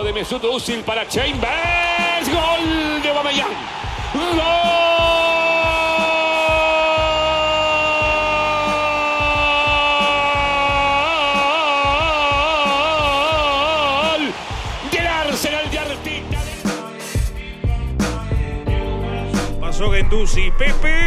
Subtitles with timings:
[0.00, 2.26] De Mesut Özil para Chambers.
[2.26, 3.52] Gol de Aubameyang.
[4.14, 4.42] ¡Gol!
[14.90, 16.40] Del Arsenal de Arteta.
[19.60, 21.01] Pasó Genduzi, Pepe.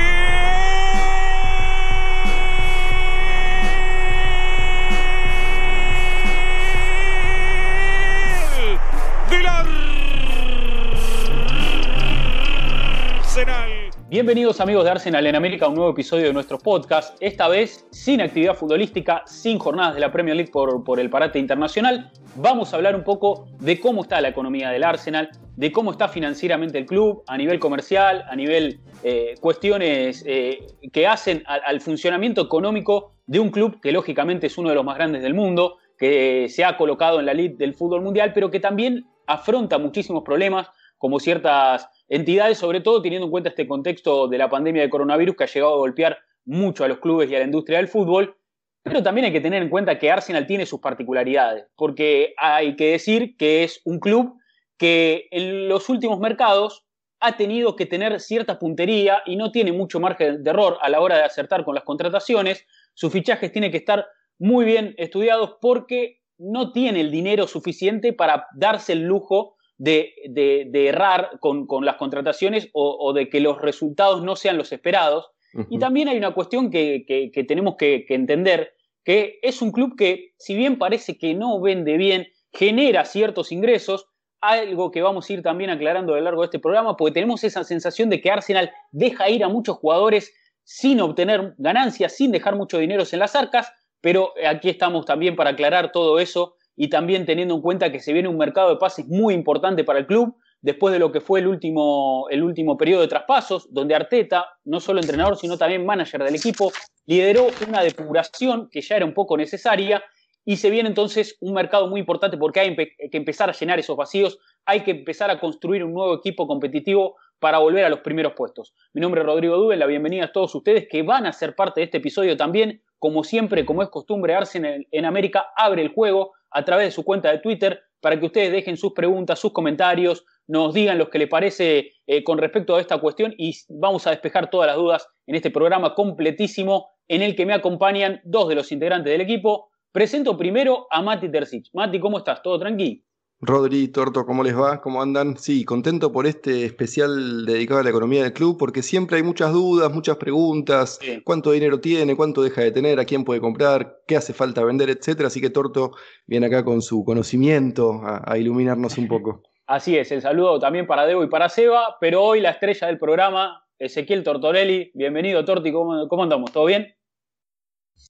[14.15, 17.85] Bienvenidos amigos de Arsenal en América a un nuevo episodio de nuestro podcast, esta vez
[17.91, 22.13] sin actividad futbolística, sin jornadas de la Premier League por, por el parate internacional.
[22.37, 26.07] Vamos a hablar un poco de cómo está la economía del Arsenal, de cómo está
[26.07, 32.41] financieramente el club a nivel comercial, a nivel eh, cuestiones eh, que hacen al, funcionamiento
[32.41, 36.47] económico de un club que lógicamente es uno de los más grandes del mundo, que
[36.47, 40.69] se ha colocado en la elite del fútbol mundial, pero que también afronta muchísimos problemas,
[40.97, 45.35] como ciertas entidades, sobre todo teniendo en cuenta este contexto de la pandemia de coronavirus
[45.35, 48.37] que ha llegado a golpear mucho a los clubes y a la industria del fútbol.
[48.83, 52.91] Pero también hay que tener en cuenta que Arsenal tiene sus particularidades, porque hay que
[52.91, 54.35] decir que es un club
[54.77, 56.85] que en los últimos mercados
[57.19, 61.01] ha tenido que tener cierta puntería y no tiene mucho margen de error a la
[61.01, 62.65] hora de acertar con las contrataciones.
[62.93, 64.05] Sus fichajes tienen que estar
[64.37, 70.67] muy bien estudiados porque no tiene el dinero suficiente para darse el lujo de, de,
[70.69, 74.71] de errar con, con, las contrataciones o, o, de que los resultados no sean los
[74.71, 75.31] esperados.
[75.53, 75.67] Uh -huh.
[75.69, 79.71] Y también hay una cuestión que, que, que tenemos que, que, entender, que es un
[79.71, 84.07] club que, si bien parece que no vende bien, genera ciertos ingresos,
[84.41, 87.43] algo que vamos a ir también aclarando a lo largo de este programa, porque tenemos
[87.43, 92.55] esa sensación de que Arsenal deja ir a muchos jugadores sin obtener ganancias, sin dejar
[92.55, 97.25] mucho dinero en las arcas, pero aquí estamos también para aclarar todo eso y también
[97.25, 100.35] teniendo en cuenta que se viene un mercado de pases muy importante para el club,
[100.61, 104.79] después de lo que fue el último, el último periodo de traspasos, donde Arteta, no
[104.79, 106.71] solo entrenador, sino también manager del equipo,
[107.05, 110.03] lideró una depuración que ya era un poco necesaria
[110.43, 113.97] y se viene entonces un mercado muy importante porque hay que empezar a llenar esos
[113.97, 118.33] vacíos, hay que empezar a construir un nuevo equipo competitivo para volver a los primeros
[118.33, 118.73] puestos.
[118.93, 121.81] Mi nombre es Rodrigo Dube, la bienvenida a todos ustedes que van a ser parte
[121.81, 122.81] de este episodio también.
[122.99, 127.03] Como siempre, como es costumbre, Arsenal en América abre el juego a través de su
[127.03, 131.19] cuenta de Twitter para que ustedes dejen sus preguntas, sus comentarios, nos digan lo que
[131.19, 135.07] les parece eh, con respecto a esta cuestión y vamos a despejar todas las dudas
[135.27, 139.69] en este programa completísimo en el que me acompañan dos de los integrantes del equipo.
[139.91, 141.65] Presento primero a Mati Terzic.
[141.73, 142.41] Mati, ¿cómo estás?
[142.41, 143.03] ¿Todo tranqui?
[143.45, 144.81] Rodri, Torto, ¿cómo les va?
[144.81, 145.37] ¿Cómo andan?
[145.37, 149.53] Sí, contento por este especial dedicado a la economía del club, porque siempre hay muchas
[149.53, 151.21] dudas, muchas preguntas, sí.
[151.23, 154.89] cuánto dinero tiene, cuánto deja de tener, a quién puede comprar, qué hace falta vender,
[154.89, 155.27] etcétera.
[155.27, 155.91] Así que Torto
[156.25, 159.43] viene acá con su conocimiento a, a iluminarnos un poco.
[159.67, 162.97] Así es, el saludo también para Debo y para Seba, pero hoy la estrella del
[162.97, 164.91] programa, Ezequiel Tortorelli.
[164.95, 166.51] Bienvenido, Torti, ¿cómo, cómo andamos?
[166.51, 166.95] ¿Todo bien?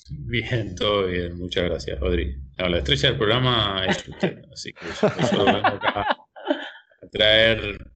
[0.10, 2.36] Bien, todo bien, muchas gracias, Rodri.
[2.58, 6.18] No, la estrella del programa es usted, así que yo, solo vengo acá
[7.02, 7.88] a traer,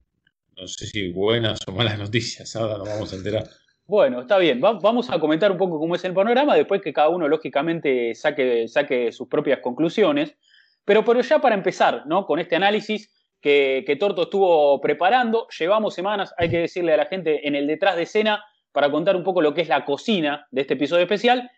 [0.56, 3.44] no sé si buenas o malas noticias, ahora nos vamos a enterar.
[3.86, 6.92] Bueno, está bien, Va, vamos a comentar un poco cómo es el panorama, después que
[6.92, 10.34] cada uno lógicamente saque, saque sus propias conclusiones,
[10.84, 12.26] pero, pero ya para empezar, ¿no?
[12.26, 17.06] Con este análisis que, que Torto estuvo preparando, llevamos semanas, hay que decirle a la
[17.06, 20.46] gente, en el detrás de escena, para contar un poco lo que es la cocina
[20.50, 21.50] de este episodio especial,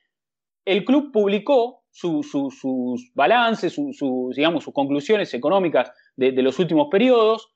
[0.64, 3.76] el club publicó su, su, sus balances,
[4.34, 7.52] digamos, sus conclusiones económicas de, los últimos periodos.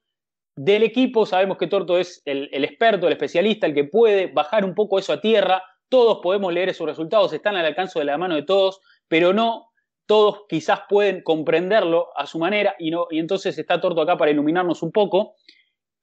[0.57, 4.75] Del equipo sabemos que Torto es el, experto, el especialista, el que puede bajar un
[4.75, 5.63] poco eso a tierra.
[5.89, 9.71] Todos podemos leer esos resultados, están al alcance de la mano de todos, pero no
[10.07, 14.83] todos quizás pueden comprenderlo a su manera y, no, entonces está Torto acá para iluminarnos
[14.83, 15.35] un poco.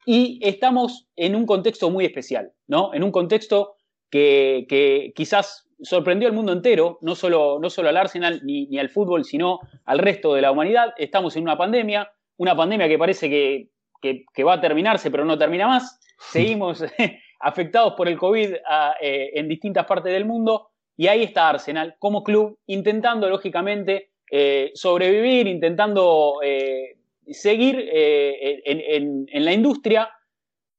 [0.05, 2.93] Y estamos en un contexto muy especial, ¿no?
[2.93, 3.77] En un contexto
[4.11, 8.89] que quizás sorprendió al mundo entero, no solo, no solo al Arsenal ni, ni, al
[8.89, 10.93] fútbol, sino al resto de la humanidad.
[10.97, 13.69] Estamos en una pandemia, una pandemia que parece que,
[14.01, 15.99] que, va a terminarse, pero no termina más.
[16.17, 16.83] Seguimos
[17.39, 18.53] afectados por el COVID
[19.01, 24.71] eh, en distintas partes del mundo y ahí está Arsenal como club intentando, lógicamente, eh,
[24.73, 26.97] sobrevivir, intentando eh,
[27.27, 30.09] seguir en, en, en, la industria.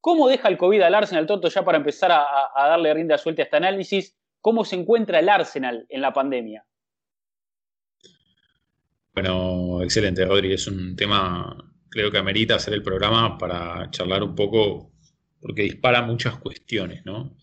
[0.01, 3.43] ¿Cómo deja el COVID al Arsenal, Toto, ya para empezar a, a darle rienda suelta
[3.43, 4.17] a este análisis?
[4.45, 6.67] Cómo se encuentra el Arsenal en la pandemia.
[9.15, 10.53] Bueno, excelente, Rodri.
[10.53, 11.57] Es un tema,
[11.89, 14.93] creo que amerita hacer el programa para charlar un poco,
[15.41, 17.39] porque dispara muchas cuestiones, ¿no?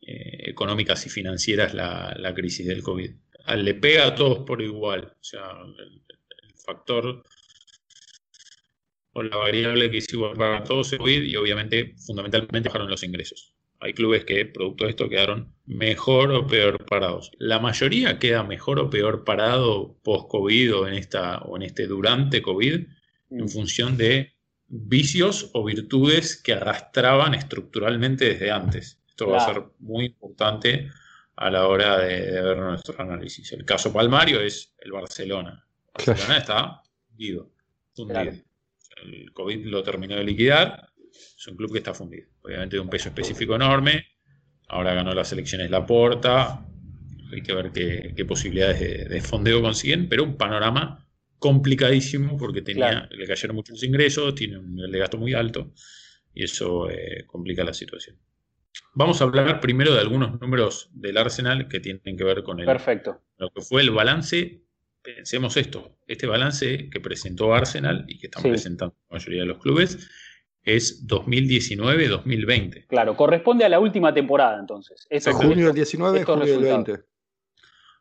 [0.00, 3.12] Eh, económicas y financieras la, la, crisis del COVID.
[3.58, 5.14] Le pega a todos por igual.
[5.20, 5.48] O sea,
[5.78, 6.02] el,
[6.66, 7.22] factor
[9.12, 13.51] o la variable que hicimos para todos el COVID y obviamente fundamentalmente bajaron los ingresos.
[13.82, 17.32] Hay clubes que, producto de esto, quedaron mejor o peor parados.
[17.38, 22.40] La mayoría queda mejor o peor parado post-COVID o en, esta, o en este durante
[22.42, 22.74] COVID
[23.30, 23.48] en mm.
[23.48, 24.34] función de
[24.68, 29.00] vicios o virtudes que arrastraban estructuralmente desde antes.
[29.08, 30.88] Esto va a ser muy importante
[31.34, 33.50] a la hora de, ver nuestro análisis.
[33.50, 35.66] El caso palmario es el Barcelona.
[35.92, 37.50] Barcelona está fundido.
[39.02, 40.91] El COVID lo terminó de liquidar
[41.36, 42.28] es un club que está fundido.
[42.42, 44.06] Obviamente de un peso específico enorme.
[44.68, 46.66] Ahora ganó las elecciones La Porta.
[47.32, 53.26] Hay que ver qué, posibilidades de, fondeo consiguen, pero un panorama complicadísimo porque tenía, le
[53.26, 55.72] cayeron muchos ingresos, tiene un nivel de gasto muy alto
[56.34, 58.18] y eso eh, complica la situación.
[58.94, 62.66] Vamos a hablar primero de algunos números del Arsenal que tienen que ver con el,
[62.66, 63.22] Perfecto.
[63.38, 64.62] lo que fue el balance.
[65.02, 69.58] Pensemos esto, este balance que presentó Arsenal y que están presentando la mayoría de los
[69.58, 70.08] clubes
[70.62, 72.86] es 2019-2020.
[72.86, 75.06] Claro, corresponde a la última temporada entonces.
[75.32, 76.92] junio del 19, junio del 20.
[76.92, 76.98] O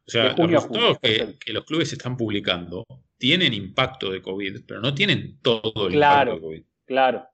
[0.05, 2.85] sea, los resultados que, los clubes están publicando
[3.17, 6.63] tienen impacto de COVID, pero no tienen todo el impacto de COVID.
[6.85, 7.27] Claro.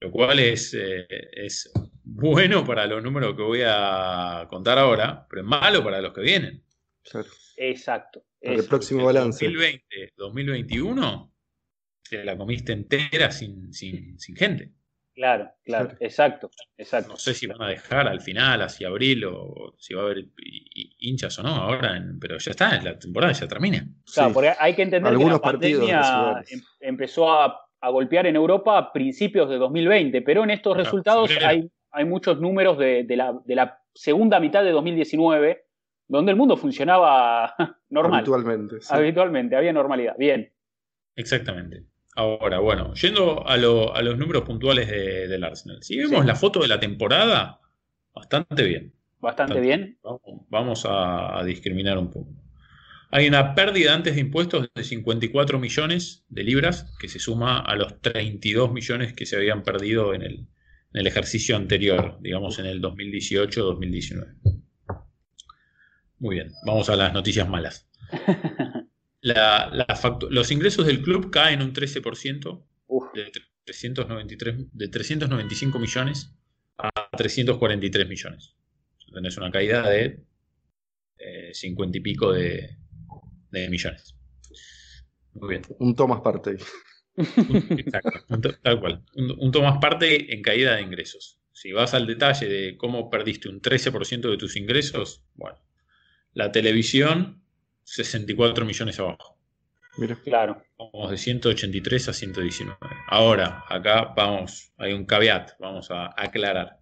[0.00, 1.72] Lo cual es, eh, es
[2.04, 6.20] bueno para los números que voy a contar ahora, pero es malo para los que
[6.20, 6.62] vienen.
[7.56, 8.24] Exacto.
[8.40, 9.44] el próximo balance.
[9.44, 11.32] 2020, 2021
[12.08, 14.72] te la comiste entera sin, sin, sin gente.
[15.18, 17.10] Claro, claro, exacto, exacto.
[17.10, 20.26] No sé si van a dejar al final, hacia abril, o si va a haber
[21.00, 23.84] hinchas o no, ahora, pero ya está, la temporada ya termina.
[24.14, 28.92] Claro, porque hay que entender que la pandemia em, empezó a, golpear en Europa a
[28.92, 33.82] principios de 2020, pero en estos resultados hay, hay muchos números de, la, de la
[33.92, 35.64] segunda mitad de 2019,
[36.06, 37.56] donde el mundo funcionaba
[37.90, 38.20] normal.
[38.20, 38.76] Habitualmente.
[38.88, 40.14] Habitualmente, había normalidad.
[40.16, 40.48] Bien.
[41.16, 41.82] Exactamente.
[42.18, 45.78] Ahora, bueno, yendo a, los números puntuales del Arsenal.
[45.84, 47.60] Si vemos la foto de la temporada,
[48.12, 48.92] bastante bien.
[49.20, 50.00] Bastante, bien.
[50.48, 52.32] Vamos, a, discriminar un poco.
[53.12, 57.76] Hay una pérdida antes de impuestos de 54 millones de libras que se suma a
[57.76, 60.34] los 32 millones que se habían perdido en el,
[60.94, 64.34] en el ejercicio anterior, digamos en el 2018-2019.
[66.18, 67.88] Muy bien, vamos a las noticias malas.
[69.20, 72.64] los ingresos del club caen un 13%
[73.14, 73.32] de,
[73.64, 76.34] 393, de 395 millones
[76.78, 78.54] a 343 millones.
[79.12, 80.22] Tenés una caída de
[81.52, 82.76] 50 eh, y pico de,
[83.50, 84.14] millones.
[85.34, 85.62] Muy bien.
[85.78, 86.56] Un Thomas parte.
[87.16, 88.20] Exacto,
[88.62, 89.04] tal cual.
[89.14, 91.38] Un, un Thomas parte en caída de ingresos.
[91.52, 95.58] Si vas al detalle de cómo perdiste un 13% de tus ingresos, bueno,
[96.32, 97.42] la televisión
[97.88, 99.38] 64 millones abajo.
[99.96, 100.16] Mira.
[100.22, 100.62] Claro.
[100.78, 102.76] Vamos de 183 a 119.
[103.08, 106.78] Ahora, acá vamos, hay un caveat, vamos a aclarar.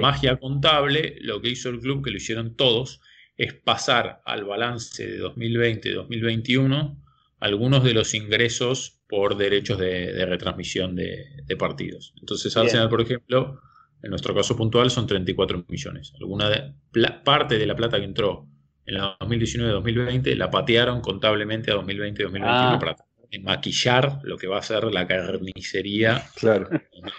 [0.00, 3.00] Magia contable, lo que hizo el club, que lo hicieron todos,
[3.36, 6.96] es pasar al balance de 2020-2021
[7.38, 12.14] algunos de los ingresos por derechos de, retransmisión de, partidos.
[12.18, 13.60] Entonces, Arsenal, por ejemplo,
[14.02, 16.12] en nuestro caso puntual, son 34 millones.
[16.18, 16.74] Alguna
[17.22, 18.48] parte de la plata que entró
[18.86, 22.76] en la 2019-2020 la patearon contablemente a 2020-2021 ah.
[22.80, 22.96] para
[23.42, 26.68] maquillar lo que va a ser la carnicería claro.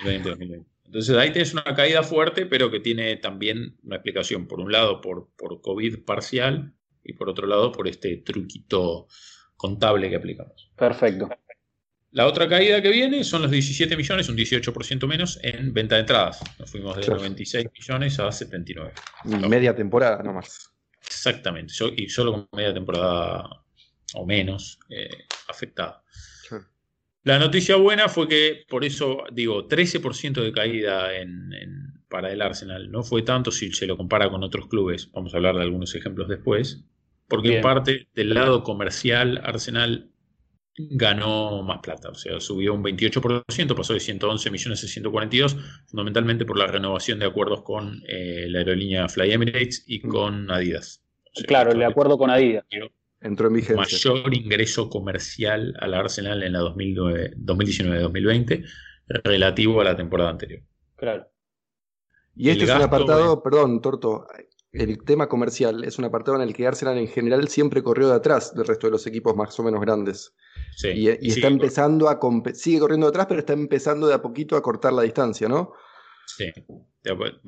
[0.03, 0.65] 2020-2021.
[0.85, 4.47] Entonces ahí tienes una caída fuerte, pero que tiene también una explicación.
[4.47, 9.07] Por un lado, por, por COVID parcial y por otro lado, por este truquito
[9.57, 10.71] contable que aplicamos.
[10.77, 11.29] Perfecto.
[12.11, 16.01] La otra caída que viene son los 17 millones, un 18% menos en venta de
[16.01, 16.41] entradas.
[16.57, 18.93] Nos fuimos de 96 millones a 79.
[19.49, 20.76] Media temporada nomás.
[21.07, 23.49] Exactamente, y solo con media temporada
[24.13, 26.03] o menos eh, afectada.
[27.23, 31.51] La noticia buena fue que, por eso digo, 13% de caída en,
[32.07, 32.89] para el Arsenal.
[32.89, 35.11] No fue tanto si se lo compara con otros clubes.
[35.11, 36.85] Vamos a hablar de algunos ejemplos después.
[37.27, 40.09] Porque en parte del lado comercial, Arsenal
[40.77, 45.57] ganó más plata, o sea, subió un 28%, pasó de 111 millones a 142,
[45.87, 50.09] fundamentalmente por la renovación de acuerdos con eh, la aerolínea Fly Emirates y mm.
[50.09, 51.03] con Adidas.
[51.47, 52.65] claro, el acuerdo con Adidas.
[53.19, 53.75] Entró en vigencia.
[53.75, 58.63] Mayor ingreso comercial al Arsenal en la 2019-2020
[59.23, 60.61] relativo a la temporada anterior.
[60.95, 61.27] Claro.
[62.35, 64.27] Y este es un apartado, perdón, Torto,
[64.79, 68.15] el tema comercial es un apartado en el que Arsenal en general siempre corrió de
[68.15, 70.35] atrás del resto de los equipos más o menos grandes.
[70.83, 72.19] y, está empezando a
[72.53, 75.73] sigue corriendo de atrás, pero está empezando de a poquito a cortar la distancia, ¿no?
[76.25, 76.51] Sí,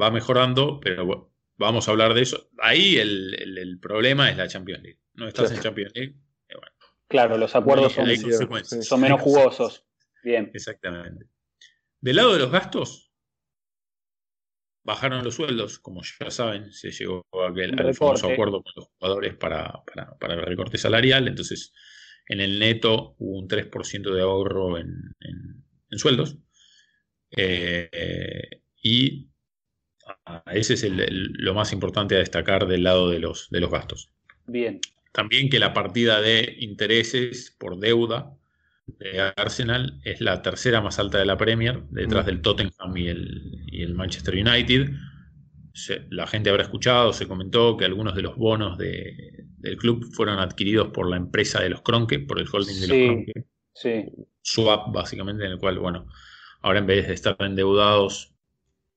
[0.01, 2.49] va mejorando, pero vamos a hablar de eso.
[2.59, 4.99] Ahí el, problema es la Champions League.
[5.13, 6.15] No estás en Champions League.
[7.07, 9.85] Claro, los acuerdos son, menos jugosos.
[10.23, 10.51] Bien.
[10.53, 11.25] Exactamente.
[12.01, 13.08] Del lado de los gastos,
[14.83, 18.87] bajaron los sueldos, como ya saben, se llegó a aquel al famoso acuerdo con los
[18.87, 19.83] jugadores para,
[20.21, 21.73] el recorte salarial, entonces
[22.27, 25.15] en el neto hubo un 3% de ahorro en,
[25.97, 26.37] sueldos.
[27.35, 29.29] Eh, y
[30.51, 34.11] ese es lo más importante a destacar del lado de los, de los gastos.
[34.47, 34.79] Bien.
[35.11, 38.38] También que la partida de intereses por deuda
[38.97, 42.27] de Arsenal es la tercera más alta de la Premier, detrás mm.
[42.27, 44.91] del Tottenham y el, Manchester United.
[46.09, 50.89] la gente habrá escuchado, se comentó que algunos de los bonos del club fueron adquiridos
[50.89, 53.45] por la empresa de los Cronke, por el holding de los Cronke.
[53.73, 54.05] Sí.
[54.41, 56.07] Swap, básicamente, en el cual, bueno,
[56.61, 58.33] ahora en vez de estar endeudados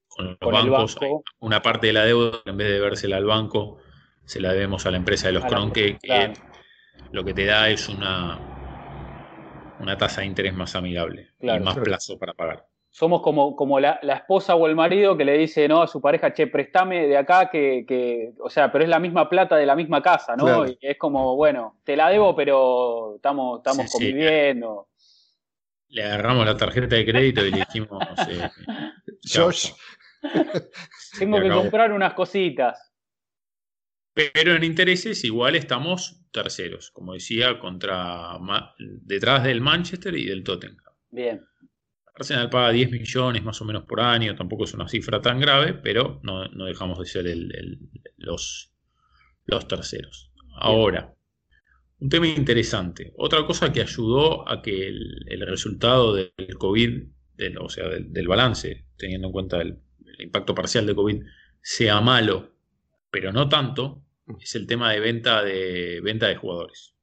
[0.08, 0.96] con los bancos,
[1.40, 3.78] una parte de la deuda, en vez de vérsela al banco,
[4.24, 6.32] se la debemos a la empresa de los Cronke, que
[7.12, 8.51] lo que te da es una,
[9.82, 12.66] una tasa de interés más amigable y más plazo para pagar.
[12.90, 15.82] Somos como, como la, esposa o el marido que le dice ¿no?
[15.82, 19.56] a su pareja, che, préstame de acá, que, o sea, pero es la misma plata
[19.56, 20.66] de la misma casa, ¿no?
[20.66, 24.88] Y es como, bueno, te la debo, pero estamos, estamos conviviendo.
[25.88, 28.50] Le agarramos la tarjeta de crédito y le dijimos, eh,
[29.34, 29.72] Josh,
[31.18, 32.91] tengo que comprar unas cositas.
[34.14, 38.38] Pero en intereses igual estamos terceros, como decía, contra
[38.78, 40.76] detrás del Manchester y del Tottenham.
[41.10, 41.44] Bien.
[42.14, 45.72] Arsenal paga 10 millones más o menos por año, tampoco es una cifra tan grave,
[45.72, 47.36] pero no, dejamos de ser
[48.18, 48.74] los,
[49.46, 50.30] los terceros.
[50.56, 51.14] Ahora,
[51.98, 53.14] un tema interesante.
[53.16, 57.02] Otra cosa que ayudó a que el, resultado del COVID,
[57.58, 59.78] o sea, del, balance, teniendo en cuenta el,
[60.18, 61.22] el impacto parcial de COVID,
[61.62, 62.51] sea malo
[63.12, 64.00] pero no tanto,
[64.40, 66.94] es el tema de venta de, venta de jugadores.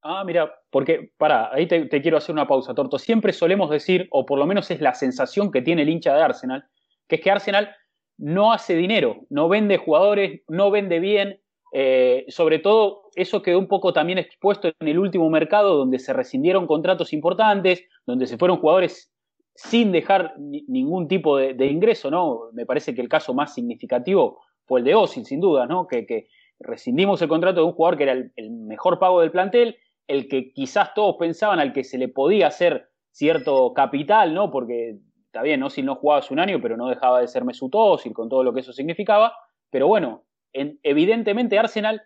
[0.00, 2.98] Ah, mira, porque, para, ahí te, quiero hacer una pausa, Torto.
[2.98, 6.22] Siempre solemos decir, o por lo menos es la sensación que tiene el hincha de
[6.22, 6.64] Arsenal,
[7.06, 7.76] que es que Arsenal
[8.16, 11.40] no hace dinero, no vende jugadores, no vende bien.
[11.72, 16.14] Eh, sobre todo, eso quedó un poco también expuesto en el último mercado, donde se
[16.14, 19.12] rescindieron contratos importantes, donde se fueron jugadores
[19.54, 22.44] sin dejar ningún tipo de, de ingreso, ¿no?
[22.52, 25.88] Me parece que el caso más significativo fue el de Osil, sin duda, ¿no?
[25.88, 26.28] Que,
[26.60, 29.76] rescindimos el contrato de un jugador que era el, mejor pago del plantel,
[30.08, 34.50] el que quizás todos pensaban al que se le podía hacer cierto capital, ¿no?
[34.50, 37.72] Porque está bien, Osil no jugaba hace un año, pero no dejaba de ser Mesut
[37.74, 39.34] Osil con todo lo que eso significaba.
[39.70, 42.02] Pero bueno, evidentemente Arsenal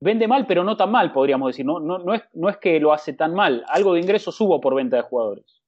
[0.00, 1.66] vende mal, pero no tan mal, podríamos decir.
[1.66, 3.64] No, no, es, no es que lo hace tan mal.
[3.68, 5.62] Algo de ingresos hubo por venta de jugadores.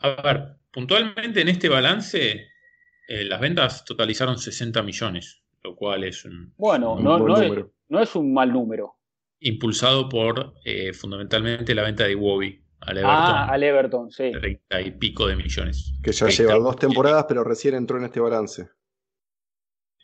[0.00, 2.48] A ver, puntualmente en este balance,
[3.08, 6.54] eh, las ventas totalizaron 60 millones lo cual es un...
[6.56, 8.96] Bueno, no, no, es, un mal número.
[9.40, 13.16] Impulsado por eh, fundamentalmente la venta de Wobby al Everton.
[13.16, 14.30] Ah, al Everton, sí.
[14.30, 15.92] 30 y pico de millones.
[16.02, 18.68] Que ya lleva dos temporadas, pero recién entró en este balance.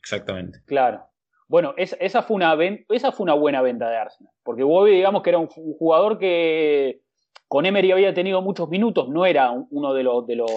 [0.00, 0.62] Exactamente.
[0.66, 1.04] Claro.
[1.46, 2.56] Bueno, esa, fue una
[2.88, 4.32] esa fue una buena venta de Arsenal.
[4.42, 7.02] Porque Wobby, digamos que era un, jugador que
[7.46, 10.50] con Emery había tenido muchos minutos, no era uno de los, de los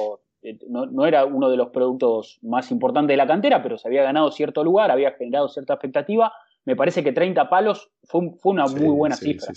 [0.46, 4.04] eh, no, era uno de los productos más importantes de la cantera, pero se había
[4.04, 6.32] ganado cierto lugar, había generado cierta expectativa.
[6.66, 9.52] Me parece que 30 palos fue, una muy buena cifra.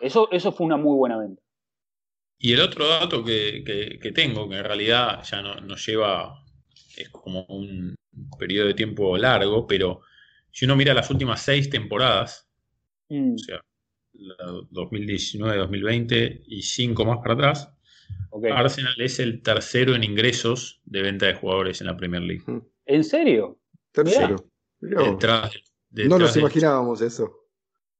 [0.00, 1.42] eso, eso fue una muy buena venta.
[2.38, 3.64] Y el otro dato que,
[4.14, 6.44] tengo, que en realidad ya no, nos lleva,
[6.96, 7.96] es como un
[8.38, 10.02] periodo de tiempo largo, pero
[10.52, 12.48] si uno mira las últimas seis temporadas,
[13.08, 13.34] mm.
[13.34, 13.60] o sea,
[14.70, 17.72] 2019, 2020 y cinco más para atrás,
[18.52, 22.44] Arsenal es el tercero en ingresos de venta de jugadores en la Premier League.
[22.86, 23.58] ¿En serio?
[23.92, 24.36] Tercero.
[24.80, 27.42] no nos imaginábamos eso.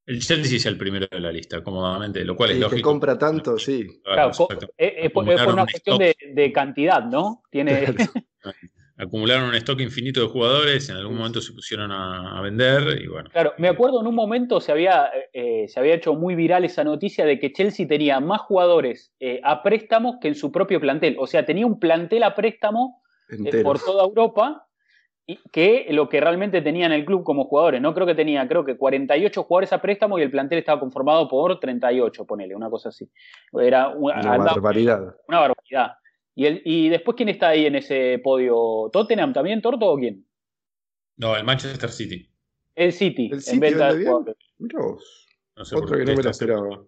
[0.05, 2.75] El Chelsea es el primero de la lista, cómodamente, lo cual es lógico.
[2.75, 4.01] que compra tanto, sí.
[4.03, 4.31] Claro,
[4.77, 7.43] es, por, una cuestión de, cantidad, ¿no?
[7.49, 7.85] Tiene...
[8.97, 13.29] acumularon un stock infinito de jugadores, en algún momento se pusieron a, vender y bueno.
[13.31, 16.83] Claro, me acuerdo en un momento se había, eh, se había hecho muy viral esa
[16.83, 21.15] noticia de que Chelsea tenía más jugadores eh, a préstamo que en su propio plantel.
[21.19, 24.67] O sea, tenía un plantel a préstamo eh, por toda Europa
[25.25, 27.81] y que lo que realmente tenía en el club como jugadores.
[27.81, 31.27] No creo que tenía, creo que 48 jugadores a préstamo y el plantel estaba conformado
[31.29, 33.09] por 38, ponele, una cosa así.
[33.53, 35.15] Era una barbaridad.
[35.27, 35.93] Una barbaridad.
[36.35, 38.89] ¿Y, el, ¿Y después quién está ahí en ese podio?
[38.91, 40.25] ¿Tottenham también, Torto o quién?
[41.17, 42.29] No, el Manchester City.
[42.75, 46.83] El City, en venta de No sé Otro que no me lo esperaba.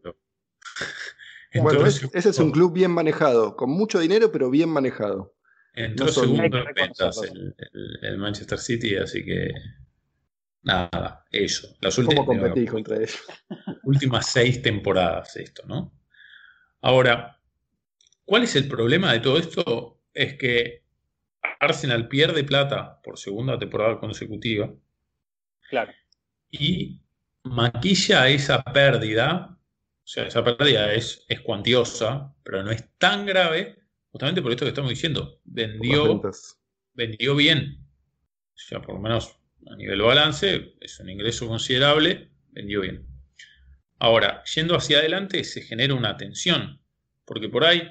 [1.62, 5.36] bueno, ese es un club bien manejado, con mucho dinero, pero bien manejado.
[5.76, 7.22] Entró segundo en ventas
[8.02, 9.52] el, Manchester City, así que
[10.64, 11.68] nada, eso.
[11.82, 13.24] Las últimas, ¿Cómo competís contra ellos?
[13.84, 15.94] Últimas seis temporadas esto, ¿no?
[16.82, 17.35] Ahora,
[18.26, 20.02] ¿Cuál es el problema de todo esto?
[20.14, 20.84] Es que
[21.60, 24.74] Arsenal pierde plata por segunda temporada consecutiva.
[25.70, 25.94] Claro.
[26.50, 27.00] Y
[27.44, 33.78] maquilla esa pérdida, o sea, esa pérdida es, es cuantiosa, pero no es tan grave,
[34.10, 35.40] justamente por esto que estamos diciendo.
[35.44, 36.22] Vendió,
[36.94, 37.80] vendió bien.
[38.54, 43.06] O sea, por lo menos a nivel balance, es un ingreso considerable, vendió bien.
[44.00, 46.82] Ahora, yendo hacia adelante, se genera una tensión,
[47.26, 47.90] porque por ahí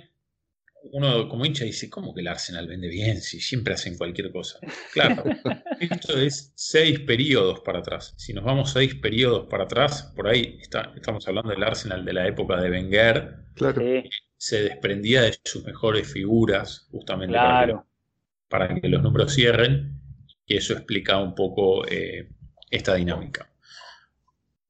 [0.93, 4.59] uno como hincha dice, ¿cómo que el Arsenal vende bien si siempre hacen cualquier cosa?
[4.93, 5.25] Claro,
[5.81, 8.14] esto es seis periodos para atrás.
[8.17, 12.12] Si nos vamos seis periodos para atrás, por ahí está, estamos hablando del Arsenal de
[12.12, 13.37] la época de Wenger.
[13.55, 13.83] Claro.
[14.37, 17.37] Se desprendía de sus mejores figuras, justamente
[18.49, 20.00] para, que, los números cierren,
[20.47, 22.29] y eso explica un poco eh,
[22.71, 23.49] esta dinámica.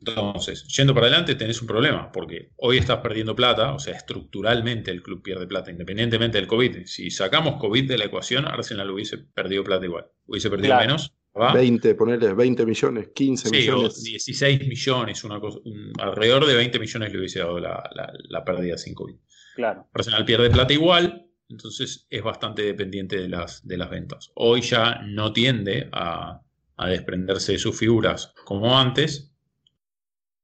[0.06, 4.90] Entonces, yendo para adelante tenés un problema, porque hoy estás perdiendo plata, o sea, estructuralmente
[4.90, 6.84] el club pierde plata, independientemente del COVID.
[6.84, 11.12] Si sacamos COVID de la ecuación, Arsenal hubiese perdido plata igual, hubiese perdido menos.
[11.34, 14.04] 20, ponerle 20 millones, 15 millones.
[14.04, 15.58] 16 millones, una cosa,
[15.98, 19.16] alrededor de 20 millones le hubiese dado la, pérdida sin COVID.
[19.56, 19.88] Claro.
[19.92, 24.30] Arsenal pierde plata igual, entonces es bastante dependiente de las, de las ventas.
[24.34, 26.40] Hoy ya no tiende a,
[26.76, 29.33] a desprenderse de sus figuras como antes,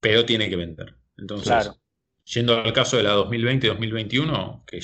[0.00, 0.94] pero tiene que vender.
[1.16, 1.70] Entonces,
[2.24, 4.80] yendo al caso de la 2020-2021, que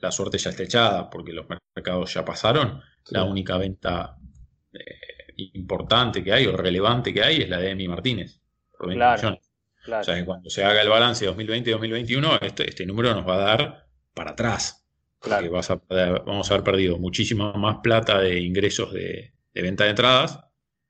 [0.00, 4.16] la suerte ya está echada porque los mercados ya pasaron, la única venta
[4.72, 8.40] eh, importante que hay o relevante que hay es la de Emi Martínez,
[8.76, 9.50] por 20 millones.
[9.86, 13.38] O sea, que cuando se haga el balance 2020-2021, este, este número nos va a
[13.38, 14.84] dar para atrás.
[15.20, 15.80] Porque vas a
[16.26, 20.40] vamos a haber perdido muchísima más plata de ingresos de, venta de entradas,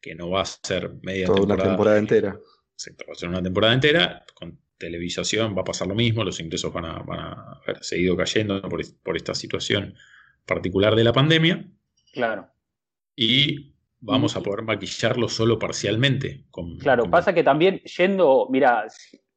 [0.01, 2.39] que no va a ser media Toda una temporada entera
[2.87, 6.73] va a ser una temporada entera, con televisación va a pasar lo mismo, los ingresos
[6.73, 9.95] van a, van a haber seguido cayendo por, esta situación
[10.47, 11.67] particular de la pandemia.
[12.13, 12.49] Claro.
[13.17, 16.45] Y vamos a poder maquillarlo solo parcialmente.
[16.81, 18.87] claro, pasa que también yendo, mira,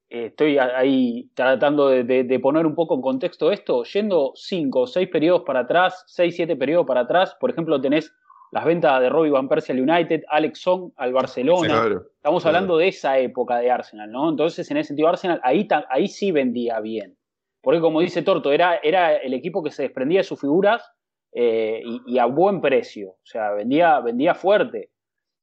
[0.08, 5.44] estoy ahí tratando de, poner un poco en contexto esto, yendo cinco o seis periodos
[5.46, 8.14] para atrás, seis, siete periodos para atrás, por ejemplo, tenés
[8.52, 12.02] las ventas de Robbie Van Persie al United, Alex Song al Barcelona.
[12.16, 14.30] Estamos hablando de esa época de Arsenal, ¿no?
[14.30, 17.18] Entonces, en ese sentido, Arsenal ahí, ahí sí vendía bien.
[17.62, 20.84] Porque, como dice Torto, era, era el equipo que se desprendía de sus figuras
[21.32, 23.12] eh, y, a buen precio.
[23.12, 24.90] O sea, vendía, vendía fuerte.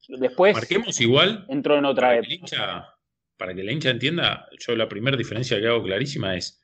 [0.07, 0.53] Después.
[0.53, 1.45] Marquemos igual.
[1.49, 2.27] Entró en otra para época.
[2.27, 2.95] Que hincha,
[3.37, 6.61] para que la hincha entienda, yo la primera diferencia que hago clarísima es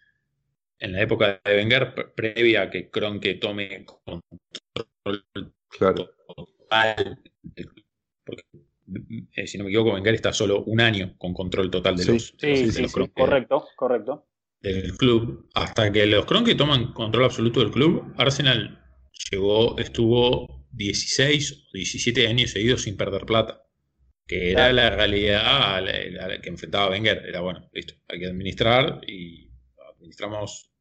[0.79, 5.23] en la época de Wenger, previa a que Kronke tome control
[5.69, 6.09] claro.
[8.23, 8.43] Porque,
[9.35, 12.33] eh, si no me equivoco, Wenger está solo un año con control total de los,
[12.37, 14.27] sí, sí, correcto, correcto.
[14.61, 15.49] Del club.
[15.53, 18.83] Hasta que los Kroenke toman control absoluto del club, Arsenal
[19.31, 23.61] llegó, estuvo 16 o 17 años seguidos sin perder plata.
[24.27, 27.25] Que era la realidad a la, que enfrentaba Wenger.
[27.27, 29.51] Era bueno, listo, hay que administrar y
[29.93, 30.71] administramos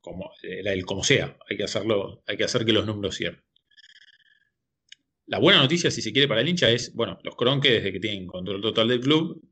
[0.00, 1.36] como, era el como sea.
[1.48, 3.42] Hay que hacerlo, hay que hacer que los números cierren.
[5.28, 8.00] La buena noticia, si se quiere, para el hincha es, bueno, los Cronque, desde que
[8.00, 9.42] tienen control total del club,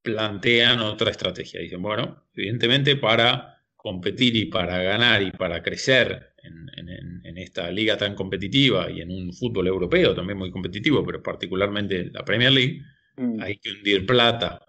[0.00, 1.60] plantean otra estrategia.
[1.60, 8.14] Dicen, bueno, evidentemente para competir y para ganar y para crecer en, esta liga tan
[8.14, 12.80] competitiva y en un fútbol europeo también muy competitivo, pero particularmente la Premier League,
[13.16, 13.42] mm.
[13.42, 14.64] hay que hundir plata,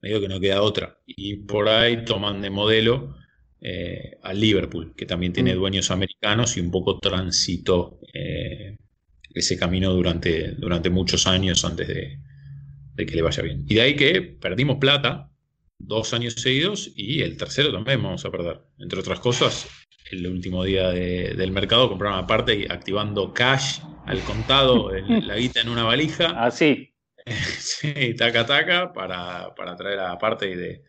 [0.00, 0.98] medio que no queda otra.
[1.04, 3.16] Y por ahí toman de modelo
[3.60, 5.58] eh, al Liverpool, que también tiene mm.
[5.58, 8.76] dueños americanos y un poco transitó eh,
[9.36, 13.66] ese camino durante, durante muchos años antes de, que le vaya bien.
[13.68, 15.30] Y de ahí que perdimos plata
[15.78, 18.62] dos años seguidos y el tercero también vamos a perder.
[18.78, 19.68] Entre otras cosas,
[20.10, 25.84] el último día del mercado compraron aparte activando cash al contado, la guita en una
[25.84, 26.44] valija.
[26.44, 26.92] Así.
[27.28, 30.84] Ah, sí, taca taca para, traer a parte de,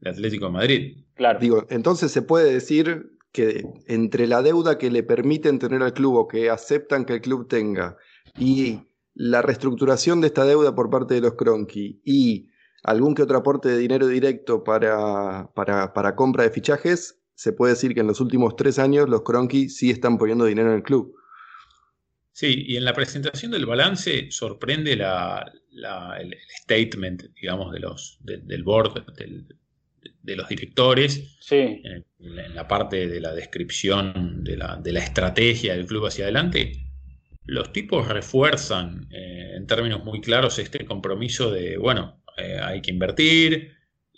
[0.00, 0.96] de Atlético de Madrid.
[1.12, 1.38] Claro.
[1.38, 6.14] Digo, entonces se puede decir que entre la deuda que le permiten tener al club
[6.14, 7.98] o que aceptan que el club tenga
[8.38, 8.80] y
[9.12, 12.48] la reestructuración de esta deuda por parte de los Cronky y
[12.82, 17.92] algún que otro aporte de dinero directo para, para, compra de fichajes, se puede decir
[17.92, 21.14] que en los últimos tres años los Cronky sí están poniendo dinero en el club.
[22.32, 29.14] Sí, y en la presentación del balance sorprende el, statement, digamos, de los, del board,
[29.14, 29.46] del,
[30.26, 32.04] de los directores, en,
[32.54, 36.72] la parte de la descripción de la, estrategia del club hacia adelante,
[37.44, 42.90] los tipos refuerzan eh, en términos muy claros este compromiso de, bueno, eh, hay que
[42.90, 43.72] invertir,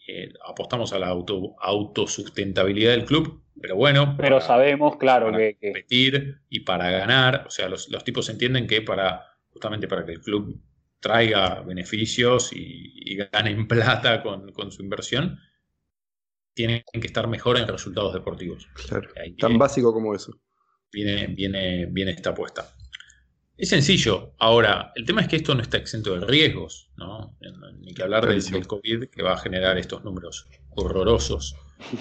[0.09, 4.17] eh, apostamos a la auto, autosustentabilidad del club, pero bueno.
[4.19, 8.81] Pero sabemos, claro, para que, competir y para ganar, o sea, los, tipos entienden que
[8.81, 10.59] para justamente para que el club
[11.01, 15.39] traiga beneficios y, ganen plata con, su inversión,
[16.59, 18.67] tienen que estar mejor en resultados deportivos.
[18.89, 20.33] Claro, tan básico como eso.
[20.91, 22.75] Viene, viene, viene esta apuesta.
[23.57, 24.35] Es sencillo.
[24.41, 27.39] Ahora, el tema es que esto no está exento de riesgos, ¿no?
[27.79, 31.55] Ni que hablar del, del, COVID que va a generar estos números horrorosos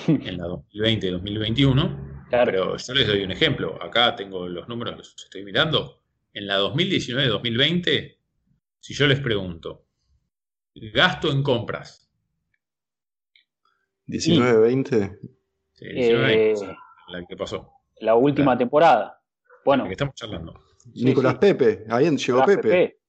[0.08, 2.26] en la 2020 y 2021.
[2.32, 3.78] Pero yo les doy un ejemplo.
[3.80, 6.02] Acá tengo los números, los estoy mirando.
[6.34, 8.17] En la 2019-2020,
[8.80, 9.86] si yo les pregunto,
[10.74, 12.07] gasto en compras.
[14.08, 15.20] 19-20.
[15.74, 16.56] Sí, 19
[17.10, 17.72] la que pasó.
[18.00, 19.22] La última temporada.
[19.63, 19.84] Bueno.
[19.84, 20.54] La que estamos charlando.
[20.93, 23.00] Nicolás Pepe, ahí llegó Pepe.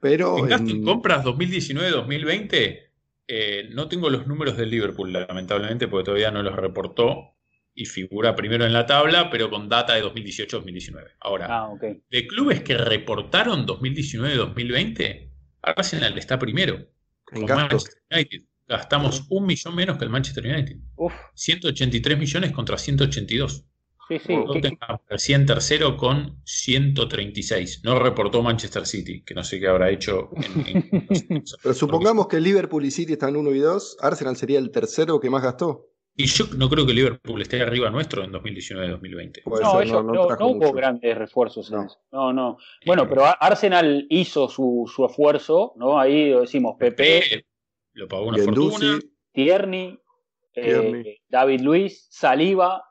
[0.00, 2.92] Pero en gasto en compras 2019-2020
[3.28, 7.36] eh, no tengo los números del Liverpool, lamentablemente, porque todavía no los reportó
[7.74, 11.12] y figura primero en la tabla, pero con data de 2018-2019.
[11.20, 15.30] Ahora, ah, de clubes que reportaron 2019-2020,
[15.62, 16.84] Arsenal está primero.
[17.30, 18.42] En United.
[18.72, 20.78] Gastamos un millón menos que el Manchester United.
[21.34, 23.66] 183 millones contra 182.
[24.08, 24.34] Sí, sí.
[25.10, 27.82] Recién tercero con 136.
[27.84, 30.30] No reportó Manchester City, que no sé qué habrá hecho.
[31.62, 33.98] Pero supongamos que Liverpool y City están 1 y 2.
[34.00, 35.90] Arsenal sería el tercero que más gastó.
[36.16, 39.42] Y yo no creo que Liverpool esté arriba nuestro en 2019-2020.
[39.86, 41.98] No, no, hubo grandes refuerzos en eso.
[42.10, 42.56] No, no.
[42.86, 46.00] Bueno, pero Arsenal hizo su, esfuerzo, ¿no?
[46.00, 47.44] Ahí decimos Pepe.
[47.94, 48.98] Lo pagó una fortuna.
[49.32, 49.98] Tierney,
[50.54, 52.82] eh, David Luis, Saliba,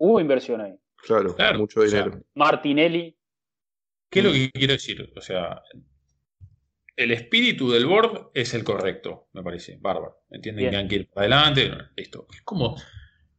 [0.00, 0.74] Hubo inversión ahí.
[0.96, 2.22] Claro, mucho dinero.
[2.34, 3.14] Martinelli.
[4.08, 5.12] ¿Qué es lo que quiero decir?
[5.14, 5.62] O sea,
[6.96, 9.76] el espíritu del board es el correcto, me parece.
[9.78, 10.24] Bárbaro.
[10.30, 10.70] ¿Entienden?
[10.70, 11.70] Que hay que ir para adelante.
[11.96, 12.26] Listo.
[12.32, 12.76] Es como,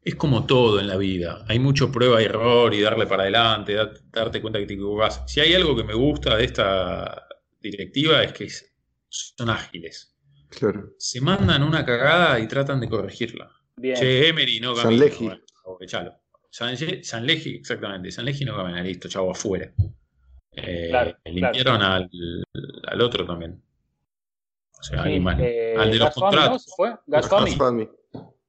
[0.03, 1.43] es como todo en la vida.
[1.47, 3.75] Hay mucho prueba y error y darle para adelante,
[4.11, 5.23] darte cuenta que te equivocas.
[5.25, 7.27] Si hay algo que me gusta de esta
[7.59, 8.47] directiva es que
[9.09, 10.10] son ágiles.
[10.51, 10.93] Claro.
[10.97, 13.49] Se mandan una cagada y tratan de corregirla.
[13.77, 13.95] Bien.
[13.95, 14.73] Che, Emery, no.
[14.73, 14.91] Bueno,
[16.49, 18.11] San, Leji, exactamente.
[18.11, 19.71] San Leji no camina, listo, chavo, afuera.
[20.53, 22.09] Eh, limpiaron al,
[22.87, 23.61] al, otro también.
[24.77, 26.67] O sea, eh, al de los contratos.
[26.67, 26.73] ¿no?
[26.75, 26.95] ¿Fue?
[27.07, 27.89] Gasfami.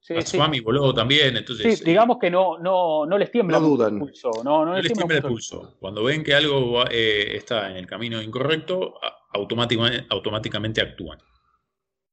[0.01, 1.79] Sí, Gasfami voló también, entonces...
[1.79, 4.33] Sí, digamos que no, no, no les tiembla el pulso.
[4.43, 5.77] No, no, les tiembla el pulso.
[5.79, 8.95] Cuando ven que algo eh, está en el camino incorrecto,
[9.33, 11.19] automáticamente, automáticamente actúan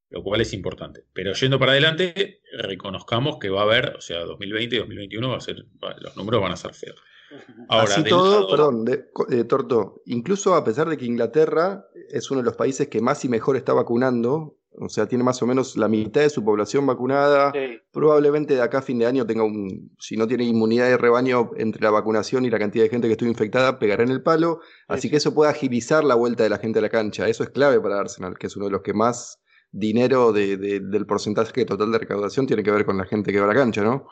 [0.09, 1.03] lo cual es importante.
[1.13, 5.37] Pero yendo para adelante, reconozcamos que va a haber, o sea, 2020 y 2021 va
[5.37, 5.65] a ser,
[6.01, 6.99] los números van a ser feos.
[7.67, 12.45] Ahora, Así todo, perdón, de, Torto, incluso a pesar de que Inglaterra es uno de
[12.45, 15.87] los países que más y mejor está vacunando, o sea, tiene más o menos la
[15.87, 17.53] mitad de su población vacunada,
[17.91, 21.51] probablemente de acá a fin de año tenga un, si no tiene inmunidad de rebaño
[21.57, 24.61] entre la vacunación y la cantidad de gente que estuvo infectada, pegará en el palo,
[24.87, 27.51] así que eso puede agilizar la vuelta de la gente a la cancha, eso es
[27.51, 29.39] clave para Arsenal, que es uno de los que más
[29.71, 33.45] dinero de, del porcentaje total de recaudación tiene que ver con la gente que va
[33.45, 34.07] a la cancha, ¿no?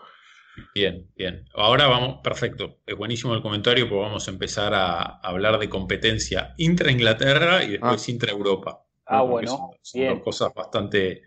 [0.73, 1.45] Bien, bien.
[1.53, 2.79] Ahora vamos, perfecto.
[2.85, 8.07] Es buenísimo el comentario, porque vamos a empezar a hablar de competencia intra-Inglaterra y después
[8.07, 8.11] ah.
[8.11, 8.83] intra-Europa.
[9.05, 9.77] Ah, bueno.
[9.81, 11.23] Son, dos cosas bastante,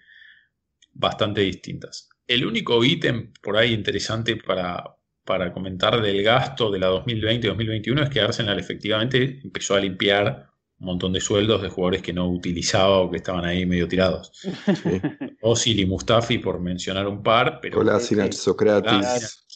[0.93, 2.09] bastante distintas.
[2.27, 8.11] El único ítem por ahí interesante para, para comentar del gasto de la 2020-2021 es
[8.11, 10.50] que Arsenal efectivamente empezó a limpiar
[10.81, 14.33] un montón de sueldos de jugadores que no utilizaba o que estaban ahí medio tirados.
[14.33, 15.73] Sí.
[15.81, 17.77] y Mustafi, por mencionar un par, pero.
[18.33, 19.47] Socrates.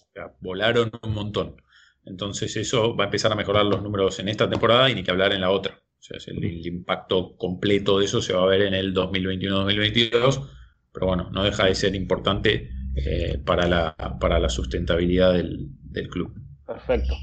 [0.40, 1.56] volaron un montón.
[2.04, 5.10] Entonces, eso va a empezar a mejorar los números en esta temporada y ni que
[5.10, 5.82] hablar en la otra.
[5.98, 10.46] O sea, el, impacto completo de eso se va a ver en el 2021-2022,
[10.92, 16.08] pero bueno, no deja de ser importante eh, para, la, para la sustentabilidad del, del
[16.08, 16.34] club.
[16.66, 17.14] Perfecto.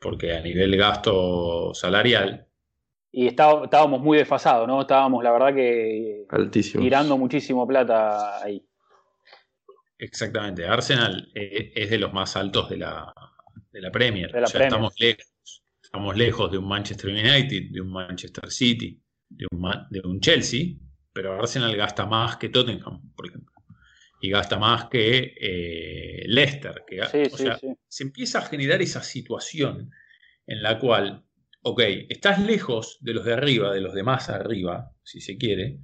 [0.00, 2.45] Porque a nivel gasto salarial,
[3.16, 4.82] y estábamos muy desfasados, ¿no?
[4.82, 6.26] Estábamos, la verdad, que
[6.78, 8.62] tirando muchísimo plata ahí.
[9.96, 10.66] Exactamente.
[10.66, 13.10] Arsenal eh, es de los más altos de la,
[13.72, 14.30] de la Premier.
[14.36, 15.62] Estamos lejos.
[15.82, 19.00] Estamos lejos de un Manchester United, de un Manchester City,
[19.30, 20.74] de un, de un Chelsea,
[21.10, 23.54] pero Arsenal gasta más que Tottenham, por ejemplo.
[24.20, 26.84] Y gasta más que eh, Leicester.
[26.86, 29.90] Que, o sea, se empieza a generar esa situación
[30.46, 31.25] en la cual
[31.66, 35.80] ok, estás lejos de los de arriba, de los de más arriba, si se quiere,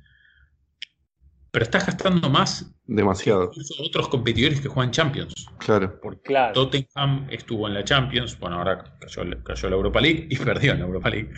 [1.51, 2.73] pero estás gastando más.
[2.85, 3.51] Demasiado.
[3.51, 5.35] Que otros competidores que juegan Champions.
[5.59, 5.99] Claro.
[6.01, 10.79] Porque Tottenham estuvo en la Champions, bueno, ahora cayó, la Europa League y perdió en
[10.79, 11.31] la Europa League.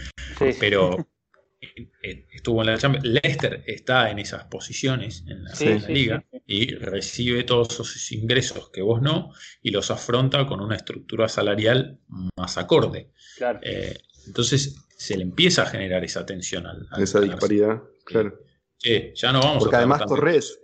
[0.60, 1.08] Pero
[2.02, 3.06] estuvo en la Champions.
[3.06, 9.00] Leicester está en esas posiciones en la, liga y recibe todos esos ingresos que vos
[9.00, 11.98] no y los afronta con una estructura salarial
[12.36, 13.10] más acorde.
[13.62, 18.38] Eh, entonces se le empieza a generar esa tensión al, esa disparidad, claro.
[18.82, 20.60] ya no vamos Porque además corres,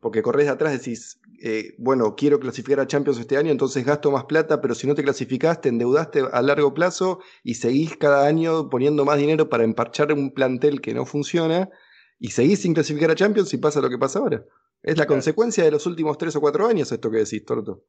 [0.00, 4.10] porque corres de atrás decís, eh, bueno, quiero clasificar a Champions este año, entonces gasto
[4.10, 8.68] más plata, pero si no te clasificaste, endeudaste a largo plazo y seguís cada año
[8.68, 11.70] poniendo más dinero para emparchar un plantel que no funciona
[12.18, 14.44] y seguís sin clasificar a Champions y pasa lo que pasa ahora.
[14.82, 17.84] Es la consecuencia de los últimos tres o cuatro años esto que decís, Torto.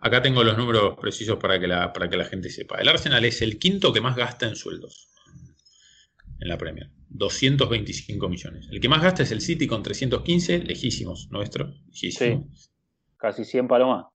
[0.00, 2.80] Acá tengo los números precisos para que, la, para que la gente sepa.
[2.80, 5.10] El Arsenal es el quinto que más gasta en sueldos
[6.40, 6.90] en la Premier.
[7.10, 8.68] 225 millones.
[8.70, 11.74] El que más gasta es el City con 315, lejísimos, nuestro.
[11.92, 12.10] Sí,
[13.16, 14.06] casi 100 palos más.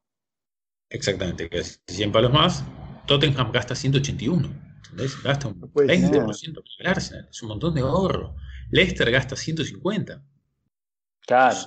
[0.90, 2.64] Exactamente, casi 100 palos más.
[3.06, 4.48] Tottenham gasta 181.
[4.86, 5.22] ¿Entendés?
[5.22, 7.28] Gasta un 20% el Arsenal.
[7.30, 8.36] Es un montón de ahorro.
[8.72, 10.24] Leicester gasta 150.
[11.28, 11.58] Claro.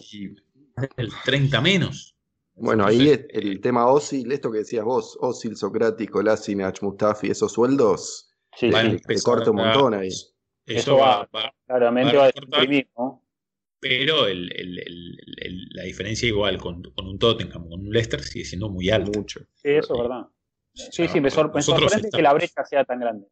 [0.96, 2.17] el 30 menos.
[2.60, 8.34] Bueno, ahí el, tema Osil, esto que decías vos, Osil, Socrático, Lasinach, Mustafi, esos sueldos,
[8.56, 10.10] sí, te corta un montón ahí.
[10.66, 11.28] Eso, va,
[11.66, 13.24] claramente va, a deprimir, ¿no?
[13.80, 19.16] Pero la diferencia igual con, un Tottenham, con un Leicester, sigue siendo muy alta.
[19.16, 19.40] Mucho.
[19.54, 20.26] Sí, eso es verdad.
[20.74, 23.26] Sí, sí, me, sorprende que la brecha sea tan grande.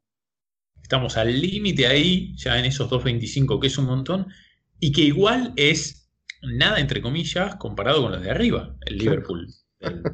[0.83, 4.29] Estamos al límite ahí, ya en esos 2.25, que es un montón,
[4.79, 6.06] y que igual es
[6.43, 9.47] nada, entre comillas, comparado con los de arriba, el Liverpool.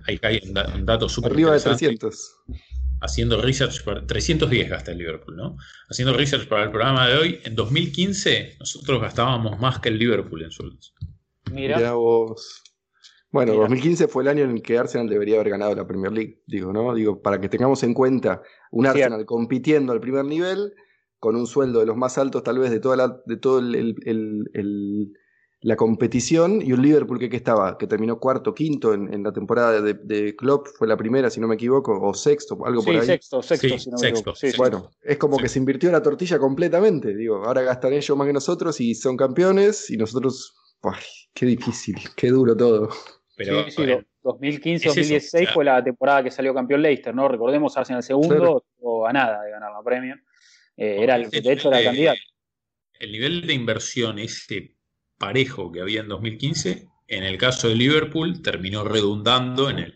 [0.06, 2.42] ahí hay un, dato súper Arriba de 300
[3.02, 5.56] haciendo research, para, 310 gasta el Liverpool, ¿no?
[5.90, 10.42] Haciendo research para el programa de hoy, en 2015 nosotros gastábamos más que el Liverpool
[10.42, 10.94] en sueldos.
[11.50, 11.92] Mira.
[11.94, 12.62] vos.
[13.30, 16.42] Bueno, 2015 fue el año en el que Arsenal debería haber ganado la Premier League,
[16.46, 16.94] digo, ¿no?
[16.94, 20.74] Digo, para que tengamos en cuenta un Arsenal compitiendo al primer nivel,
[21.18, 25.12] con un sueldo de los más altos tal vez de, toda la, de todo el
[25.62, 29.94] la competición y un Liverpool que, estaba, que terminó cuarto, quinto en, la temporada de,
[29.94, 33.06] de, Klopp, fue la primera, si no me equivoco, o sexto, algo por ahí.
[33.06, 34.34] Sexto, sexto, si no me equivoco.
[34.58, 38.32] bueno, es como que se invirtió la tortilla completamente, digo, ahora gastan ellos más que
[38.32, 40.52] nosotros y son campeones y nosotros,
[41.32, 42.88] qué difícil, qué duro todo.
[43.36, 43.82] Pero, sí,
[44.24, 47.28] 2015-2016 fue la temporada que salió campeón Leicester, ¿no?
[47.28, 50.16] Recordemos Arsenal segundo o a nada de ganar la premio.
[50.76, 52.20] Eh, era el, de hecho era el candidato.
[52.98, 54.76] El nivel de inversión ese
[55.22, 59.94] parejo que había en 2015, en el caso de Liverpool terminó redundando en el,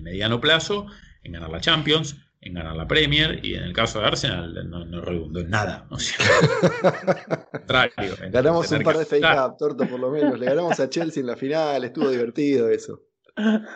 [0.00, 0.86] mediano plazo
[1.22, 5.02] en ganar la Champions, en ganar la Premier y en el caso de Arsenal no,
[5.02, 5.86] redundó en nada.
[8.30, 10.38] Ganamos un par de fake up, torto por lo menos.
[10.38, 13.02] Le ganamos a Chelsea en la final, estuvo divertido eso.
[13.36, 13.66] En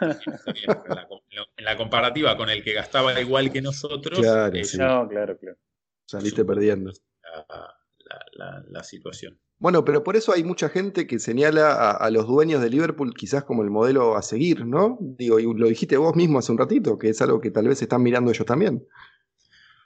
[1.65, 5.59] la, comparativa con el que gastaba igual que nosotros, claro, no, claro, claro.
[6.07, 6.93] saliste perdiendo.
[8.37, 9.39] la situación.
[9.62, 13.44] Bueno, pero por eso hay mucha gente que señala a, los dueños de Liverpool quizás
[13.44, 14.98] como el modelo a seguir, ¿no?
[15.01, 17.81] Digo, y lo dijiste vos mismo hace un ratito, que es algo que tal vez
[17.81, 18.85] están mirando ellos también.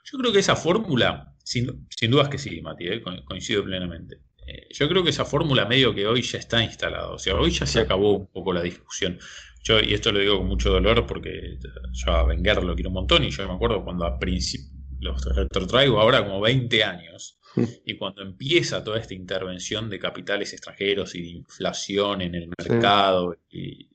[0.03, 4.15] Yo creo que esa fórmula, sin, sin dudas que sí, Mati, eh, coincido plenamente.
[4.47, 7.51] Eh, yo creo que esa fórmula medio que hoy ya está instalada, o sea, hoy
[7.51, 9.19] ya se acabó un poco la discusión.
[9.61, 11.59] Yo, y esto lo digo con mucho dolor porque
[11.93, 15.23] yo a Wenger lo quiero un montón y yo me acuerdo cuando a principio, los
[15.35, 17.36] retrotraigo ahora como 20 años,
[17.85, 23.37] y cuando empieza toda esta intervención de capitales extranjeros y de inflación en el mercado
[23.49, 23.89] y,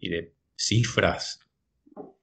[0.00, 1.40] de cifras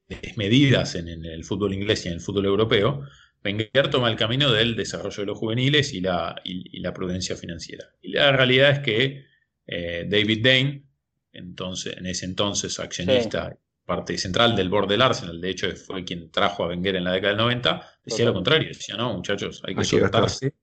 [0.08, 3.06] desmedidas en, el fútbol inglés y en el fútbol europeo,
[3.44, 7.86] Wenger toma el camino del desarrollo de los juveniles y la, la prudencia financiera.
[8.02, 9.26] Y la realidad es que
[9.68, 10.84] eh, David Dane,
[11.32, 16.32] entonces, en ese entonces accionista, parte central del board del Arsenal, de hecho fue quien
[16.32, 19.76] trajo a Wenger en la década del 90, decía lo contrario, decía, no, muchachos, hay
[19.76, 20.54] que soltarse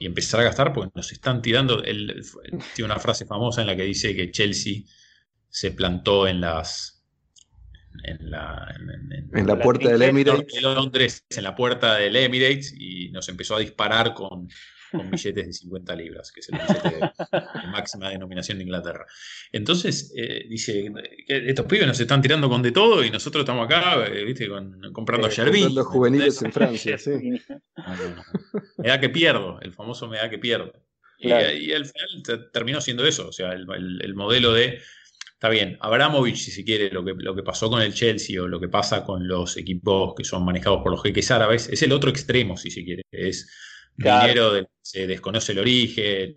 [0.00, 1.82] y empezar a gastar porque nos están tirando.
[1.82, 2.22] tiene
[2.84, 4.82] una frase famosa en la que dice que Chelsea
[5.48, 7.04] se plantó en las.
[8.04, 8.74] En la,
[9.34, 10.62] en, la puerta del Emirates.
[10.62, 14.48] Londres, en la puerta del Emirates, y nos empezó a disparar con
[14.90, 19.06] con billetes de 50 libras, que es el billete de, máxima denominación de Inglaterra.
[19.52, 20.92] Entonces, eh, dice,
[21.26, 24.48] que estos pibes nos están tirando con de todo y nosotros estamos acá, eh, viste,
[24.92, 27.40] comprando eh, Comprando juveniles en Francia, sí.
[28.78, 30.72] me da que pierdo, el famoso me da que pierdo.
[31.18, 34.80] Y, al final terminó siendo eso, o sea, el, modelo de
[35.34, 38.46] Está bien, Abramovich, si se quiere, lo que, lo que pasó con el Chelsea o
[38.46, 41.92] lo que pasa con los equipos que son manejados por los jeques árabes, es el
[41.92, 43.04] otro extremo, si se quiere.
[43.10, 43.50] Es
[44.04, 46.34] dinero se desconoce el origen,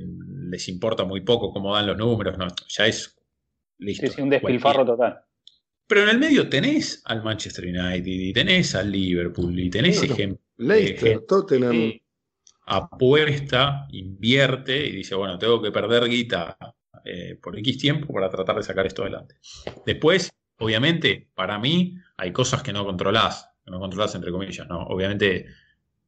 [0.50, 3.18] les importa muy poco cómo dan los números, no, ya es
[3.80, 4.06] listo.
[4.06, 5.20] Es un despilfarro total.
[5.88, 10.40] Pero en el medio tenés al Manchester United y tenés al Liverpool y tenés ejemplos.
[10.58, 11.94] Leicester, Tottenham.
[12.66, 16.58] apuesta, invierte y dice, bueno, tengo que perder guita
[17.04, 19.36] eh, por X tiempo para tratar de sacar esto adelante.
[19.86, 24.84] Después, obviamente, para mí hay cosas que no controlás, que no controlás entre comillas, ¿no?
[24.84, 25.48] Obviamente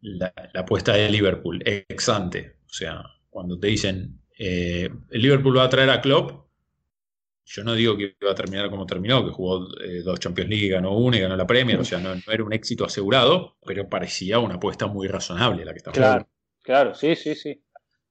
[0.06, 5.64] la, apuesta de Liverpool, ex ante, o sea, cuando te dicen, eh, el Liverpool va
[5.64, 6.46] a traer a Klopp,
[7.48, 10.68] yo no digo que va a terminar como terminó, que jugó eh, dos Champions League,
[10.68, 14.40] ganó una y ganó la Premier, o sea, no, era un éxito asegurado, pero parecía
[14.40, 16.28] una apuesta muy razonable la que estaba Claro,
[16.62, 17.62] claro, sí, sí, sí.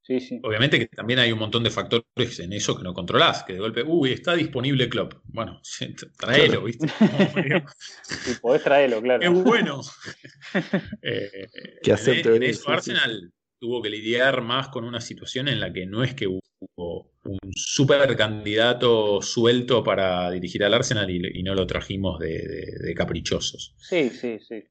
[0.06, 0.38] Sí, sí.
[0.42, 3.58] Obviamente que también hay un montón de factores en eso que no controlás, que de
[3.58, 5.14] golpe, uy, está disponible Klopp.
[5.24, 5.62] Bueno,
[6.18, 6.86] tráelo, ¿viste?
[8.02, 9.22] sí, podés traerlo, claro.
[9.22, 9.80] Es bueno.
[11.02, 11.48] eh,
[11.82, 12.36] que acepte.
[12.36, 16.12] En, eso Arsenal tuvo que lidiar más con una situación en la que no es
[16.12, 22.92] que hubo un super candidato suelto para dirigir al Arsenal y, no lo trajimos de
[22.94, 23.74] caprichosos.
[23.78, 24.64] Sí, sí, sí.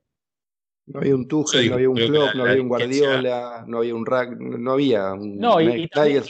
[0.85, 4.05] No había un Tuchel, no había un Klopp, no había un Guardiola, no había un
[4.05, 6.21] Rack, no había un No, y, también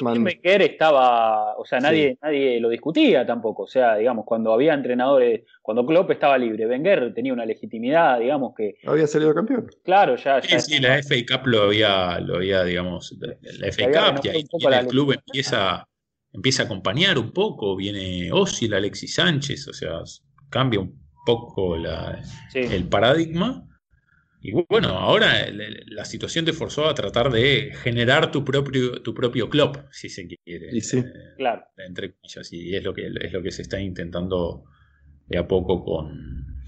[0.61, 5.83] estaba, o sea, nadie, nadie lo discutía tampoco, o sea, digamos, cuando había entrenadores, cuando
[5.83, 8.75] Klopp estaba libre, Wenger tenía una legitimidad, digamos que...
[8.85, 9.67] Había salido campeón.
[9.83, 10.39] Claro, ya...
[10.43, 14.45] Sí, sí, la FA Cup lo había, lo había digamos, la FA Cup, y ahí
[14.45, 15.87] el club empieza,
[16.31, 20.01] empieza a acompañar un poco, viene Osil, Alexis Sánchez, o sea,
[20.51, 22.21] cambia un poco la,
[22.53, 23.67] el paradigma
[24.43, 25.47] y bueno, ahora
[25.87, 30.27] la situación te forzó a tratar de generar tu propio, tu propio club, si se
[30.27, 30.67] quiere.
[30.73, 31.01] Y sí.
[31.37, 31.63] claro.
[31.77, 32.51] Entre comillas.
[32.51, 34.65] Y es lo que es lo que se está intentando
[35.27, 36.59] de a poco con,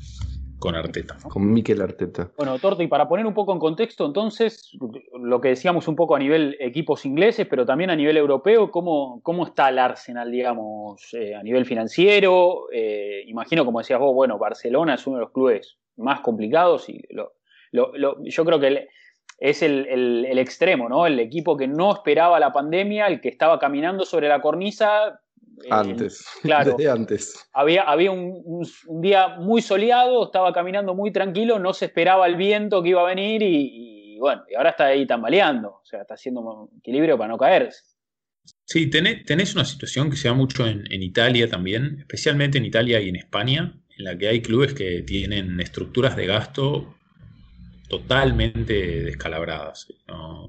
[0.58, 1.18] con Arteta.
[1.28, 2.32] Con Miquel Arteta.
[2.38, 4.72] Bueno, Torti, para poner un poco en contexto, entonces,
[5.20, 9.20] lo que decíamos un poco a nivel equipos ingleses, pero también a nivel europeo, ¿cómo,
[9.22, 12.68] cómo está el Arsenal, digamos, eh, a nivel financiero?
[12.72, 17.02] Eh, imagino, como decías vos, bueno, Barcelona es uno de los clubes más complicados y
[17.10, 17.34] lo,
[17.76, 18.88] yo creo que
[19.38, 21.06] es el, extremo, ¿no?
[21.06, 25.20] El equipo que no esperaba la pandemia, el que estaba caminando sobre la cornisa.
[25.64, 26.72] Eh, antes, claro.
[26.78, 27.50] Desde antes.
[27.54, 28.66] Había, había un,
[29.02, 33.06] día muy soleado, estaba caminando muy tranquilo, no se esperaba el viento que iba a
[33.06, 37.30] venir y, bueno, y ahora está ahí tambaleando, o sea, está haciendo un equilibrio para
[37.30, 37.82] no caerse.
[38.64, 43.00] Sí, tenés, una situación que se da mucho en, en Italia también, especialmente en Italia
[43.02, 46.96] y en España, en la que hay clubes que tienen estructuras de gasto
[47.88, 49.88] totalmente descalabradas,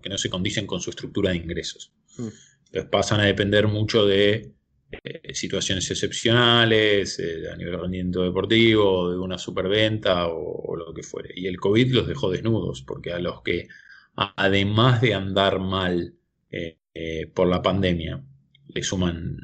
[0.02, 1.92] que no se condicen con su estructura de ingresos.
[2.16, 2.28] Mm.
[2.66, 4.52] Entonces pasan a depender mucho de
[4.90, 11.02] eh, situaciones excepcionales, eh, a nivel rendimiento deportivo, de una superventa o, o, lo que
[11.02, 11.32] fuere.
[11.34, 13.68] Y el COVID los dejó desnudos, porque a los que,
[14.14, 16.14] además de andar mal
[16.50, 18.22] eh, por la pandemia,
[18.68, 19.36] le suman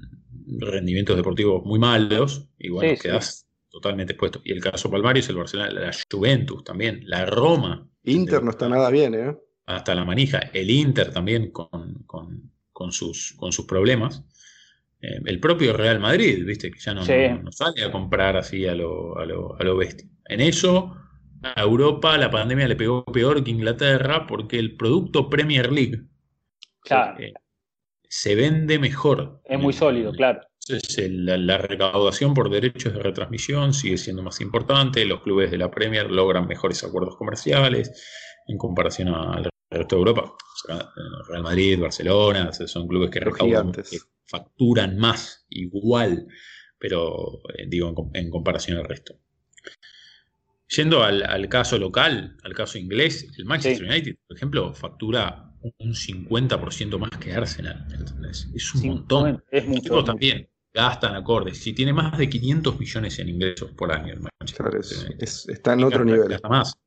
[0.58, 4.40] rendimientos deportivos muy malos, y bueno, quedas totalmente expuesto.
[4.44, 7.88] Y el caso Palmario es el Barcelona, la Juventus también, la Roma.
[8.04, 9.36] Inter no está nada bien, ¿eh?
[9.66, 10.38] Hasta la manija.
[10.52, 14.22] El Inter también con, sus, con sus problemas.
[15.00, 19.18] Eh, el propio Real Madrid, viste, que ya no, sale a comprar así a lo,
[19.18, 20.06] a lo, a lo bestia.
[20.26, 20.94] En eso,
[21.42, 26.02] a Europa la pandemia le pegó peor que Inglaterra porque el producto Premier League
[27.18, 27.32] eh,
[28.08, 29.40] se vende mejor.
[29.44, 30.40] Es muy sólido, claro.
[30.68, 35.70] Entonces, la, recaudación por derechos de retransmisión sigue siendo más importante, los clubes de la
[35.70, 37.90] Premier logran mejores acuerdos comerciales
[38.46, 40.36] en comparación al resto de Europa.
[41.28, 46.28] Real Madrid, Barcelona, son clubes que recaudan, que facturan más, igual,
[46.78, 49.18] pero eh, digo en, comparación al resto.
[50.68, 56.98] Yendo al, caso local, al caso inglés, el Manchester United, por ejemplo, factura un 50%
[56.98, 57.86] más que Arsenal.
[58.30, 59.44] Es un montón.
[59.50, 60.02] Es mucho.
[60.02, 61.58] también gastan acordes.
[61.58, 64.14] Si tiene más de 500 millones en ingresos por año,
[65.18, 66.28] está en otro nivel.
[66.28, 66.78] Gasta más.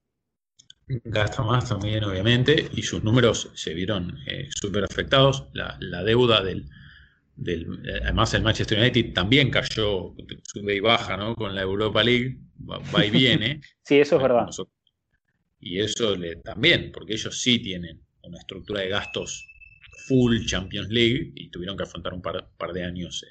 [0.87, 5.47] Gasta más también, obviamente, y sus números se vieron eh, súper afectados.
[5.53, 6.69] La, deuda del,
[8.03, 11.35] Además, el Manchester United también cayó, sube y baja, ¿no?
[11.35, 12.37] Con la Europa League,
[12.69, 13.61] va, y viene.
[13.83, 14.47] sí, eso es verdad.
[15.59, 19.47] Y eso le, también, porque ellos sí tienen una estructura de gastos
[20.07, 23.25] full Champions League y tuvieron que afrontar un par, de años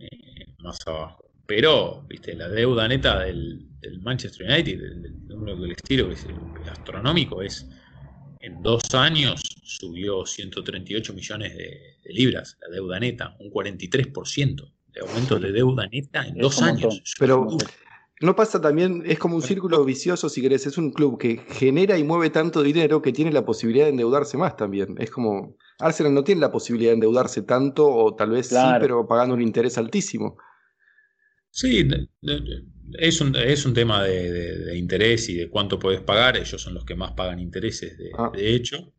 [0.00, 1.24] eh, eh, más abajo.
[1.46, 3.66] Pero, viste, la deuda neta del,
[4.02, 6.26] Manchester United, del, del, estilo que es
[6.70, 7.66] astronómico, es
[8.40, 15.38] en dos años subió 138 millones de, libras, la deuda neta, un 43% de aumento
[15.38, 17.02] de deuda neta en dos años.
[17.18, 17.46] Pero
[18.20, 21.96] no pasa también, es como un círculo vicioso, si querés, es un club que genera
[21.98, 24.94] y mueve tanto dinero que tiene la posibilidad de endeudarse más también.
[24.98, 29.06] Es como, Arsenal no tiene la posibilidad de endeudarse tanto, o tal vez sí, pero
[29.06, 30.36] pagando un interés altísimo.
[31.50, 31.86] Sí,
[32.98, 36.36] es un, es un tema de, interés y de cuánto puedes pagar.
[36.36, 38.30] Ellos son los que más pagan intereses, de, ah.
[38.36, 38.92] hecho.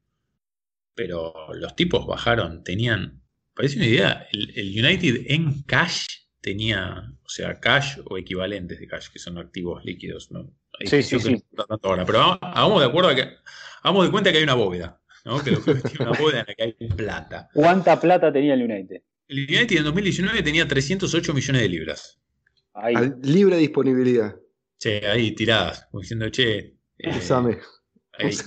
[0.94, 3.24] pero los tipos bajaron, tenían,
[3.54, 6.06] parece una idea, el, United en cash
[6.42, 10.54] tenía, o sea, cash o equivalentes de cash, que son activos líquidos, ¿no?
[10.84, 11.44] sí, sí, sí.
[11.84, 13.30] Ahora, pero hagamos de acuerdo que,
[13.84, 15.44] hagamos de cuenta que hay una bóveda, ¿no?
[15.44, 17.50] Que tiene una bóveda en la que hay plata.
[17.54, 19.02] ¿Cuánta plata tenía el United?
[19.28, 22.20] El United en 2019 tenía 308 millones de libras.
[23.22, 24.36] libre disponibilidad.
[24.78, 26.76] Che, ahí tiradas, diciendo, che.
[26.98, 28.38] Eh,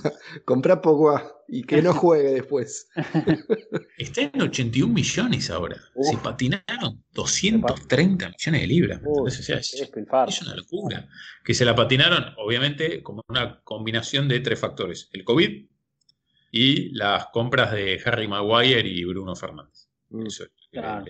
[0.45, 2.89] comprar Pogba y que no juegue después.
[3.97, 5.77] Está en 81 millones ahora.
[6.01, 9.01] Se patinaron 230 millones de libras.
[9.27, 11.07] es, una locura.
[11.43, 15.65] Que se la patinaron, obviamente, como una combinación de tres factores: el COVID
[16.57, 19.89] y las compras de Harry Maguire y Bruno Fernández.
[20.07, 20.27] Mm.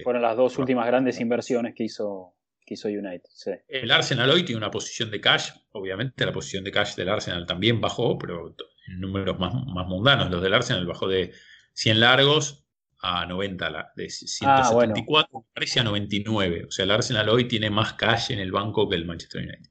[0.03, 2.33] fueron las dos últimas grandes inversiones que hizo
[2.65, 3.29] que hizo United.
[3.67, 7.45] El Arsenal hoy tiene una posición de cash, obviamente la posición de cash del Arsenal
[7.45, 8.55] también bajó, pero
[8.87, 9.53] en números más,
[9.85, 10.31] mundanos.
[10.31, 11.31] Los del Arsenal bajó de
[11.73, 12.65] 100 largos
[13.03, 16.65] a 90, de 174 ah, parece a 99.
[16.67, 19.69] O sea, el Arsenal hoy tiene más cash en el banco que el Manchester United.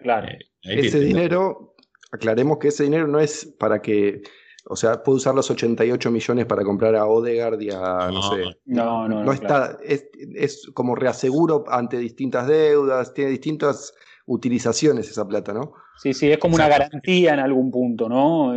[0.00, 0.28] Claro.
[0.28, 1.74] Eh, ese dinero,
[2.12, 4.20] aclaremos que ese dinero no es para que
[4.68, 8.58] o sea, puede usar los 88 millones para comprar a Odegaard y a, no, sé.
[8.64, 9.32] No, no, no.
[9.32, 13.94] está, es, como reaseguro ante distintas deudas, tiene distintas
[14.26, 15.72] utilizaciones esa plata, ¿no?
[16.02, 18.54] Sí, sí, es como una garantía en algún punto, ¿no?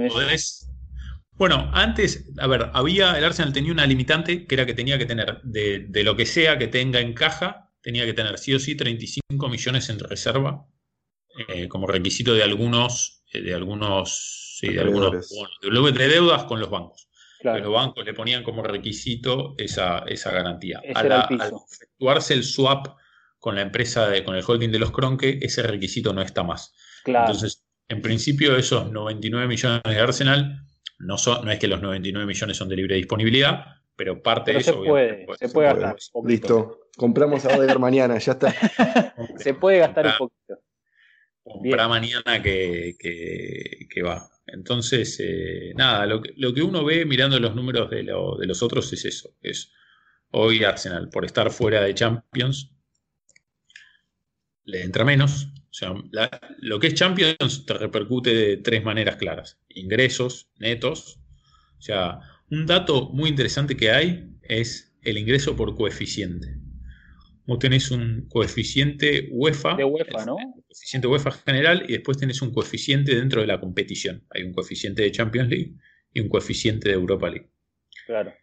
[1.38, 5.06] Bueno, antes, a ver, había, el Arsenal tenía una limitante que era que tenía que
[5.06, 8.60] tener, de, de lo que sea que tenga en caja, tenía que tener sí o
[8.60, 10.66] sí 35 millones en reserva,
[11.48, 15.14] eh, como requisito de algunos, de algunos Sí, de algunos
[15.94, 17.10] de deudas con los bancos.
[17.42, 20.82] Los bancos le ponían como requisito esa, garantía.
[20.94, 21.30] Al,
[21.72, 22.88] efectuarse el swap
[23.38, 26.74] con la empresa, de, con el holding de los Cronque, ese requisito no está más.
[27.06, 30.66] Entonces, en principio, esos 99 millones de Arsenal,
[30.98, 33.64] no, son, no es que los 99 millones son de libre disponibilidad,
[33.96, 34.74] pero parte de eso.
[34.74, 35.96] Se puede, se puede gastar.
[36.26, 36.82] Listo.
[36.98, 38.54] Compramos a Odegar mañana, ya está.
[39.38, 40.60] se puede gastar un poquito.
[41.52, 44.30] Compra mañana que, que va.
[44.54, 49.36] Entonces, eh, nada, lo que, uno ve mirando los números de, los otros es eso.
[49.42, 49.72] Es
[50.32, 52.72] hoy Arsenal, por estar fuera de Champions,
[54.64, 55.48] le entra menos.
[55.70, 55.94] O sea,
[56.60, 59.60] lo que es Champions te repercute de tres maneras claras.
[59.70, 61.20] Ingresos netos.
[61.78, 62.20] O sea,
[62.50, 66.58] un dato muy interesante que hay es el ingreso por coeficiente.
[67.46, 69.76] Vos tenés un coeficiente UEFA.
[69.76, 70.38] De UEFA, ¿no?
[70.70, 74.24] Coeficiente UEFA general y después tenés un coeficiente dentro de la competición.
[74.30, 75.74] Hay un coeficiente de Champions League
[76.14, 77.50] y un coeficiente de Europa League.
[78.06, 78.34] Claro.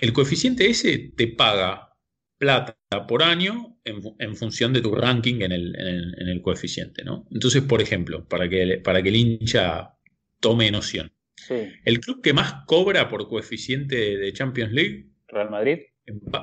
[0.00, 1.90] El coeficiente ese te paga
[2.38, 2.76] plata
[3.08, 7.26] por año en, función de tu ranking en el, coeficiente, ¿no?
[7.30, 9.94] Entonces, por ejemplo, para que, para que el hincha
[10.40, 11.12] tome noción.
[11.84, 15.08] El club que más cobra por coeficiente de Champions League.
[15.28, 15.80] Real Madrid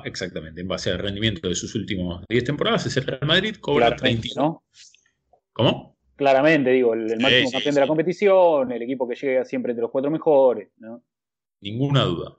[0.04, 3.94] exactamente, en base al rendimiento de sus últimos 10 temporadas, es el Real Madrid, cobra
[3.94, 4.28] 30.
[4.36, 4.64] ¿no?
[5.52, 5.96] ¿Cómo?
[6.16, 9.90] Claramente, digo, el, máximo campeón de la competición, el equipo que llega siempre entre los
[9.90, 11.02] cuatro mejores, ¿no?
[11.60, 12.36] Ninguna duda.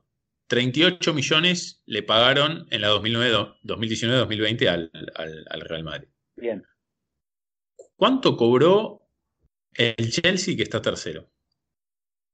[0.47, 6.09] 38 millones le pagaron en la 2019-2020 al, al, Real Madrid.
[6.35, 6.63] Bien.
[7.95, 9.07] ¿Cuánto cobró
[9.73, 11.29] el Chelsea que está tercero?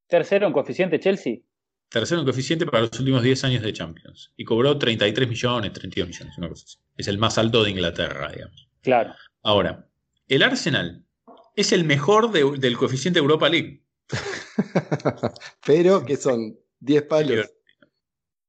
[0.07, 1.41] ¿Tercero en coeficiente Chelsea?
[1.89, 4.33] Tercero en coeficiente para los últimos 10 años de Champions.
[4.35, 6.77] Y cobró 33 millones, 32 millones, una cosa así.
[6.97, 8.69] Es el más alto de Inglaterra, digamos.
[8.81, 9.13] Claro.
[9.43, 9.89] Ahora,
[10.27, 11.05] el Arsenal
[11.55, 13.83] es el mejor del coeficiente Europa League.
[15.65, 17.51] Pero que son 10 palos.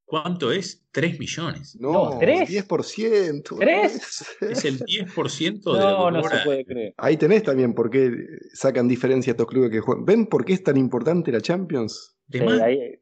[0.04, 0.86] ¿Cuánto es?
[0.92, 1.76] 3 millones.
[1.78, 2.48] No, no 3.
[2.48, 3.42] 10%.
[3.42, 4.26] ¿3?
[4.40, 6.94] Es el 10% de No, no se puede creer.
[6.96, 8.10] Ahí tenés también por qué
[8.54, 10.06] sacan diferencia estos clubes que juegan.
[10.06, 12.16] ¿Ven por qué es tan importante la Champions?
[12.30, 12.98] Sí, ahí,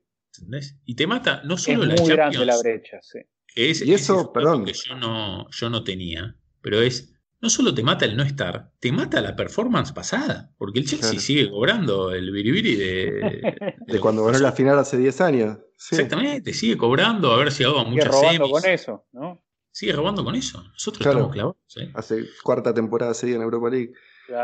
[0.84, 3.20] y te mata no solo la muy grande la brecha, sí.
[3.54, 4.64] y eso, perdón.
[4.64, 7.12] Que yo no, yo no tenía, pero es.
[7.38, 10.50] No solo te mata el no estar, te mata la performance pasada.
[10.56, 13.76] Porque el Chelsea sigue cobrando el biribiri de.
[13.86, 15.58] De, cuando ganó la final hace 10 años.
[15.74, 19.42] Exactamente, sigue cobrando, haber llegado a muchas sigue robando con eso, ¿no?
[19.70, 20.62] Sigue robando con eso.
[20.72, 21.56] Nosotros estamos clavados.
[21.94, 23.92] Hace cuarta temporada seguida en Europa League.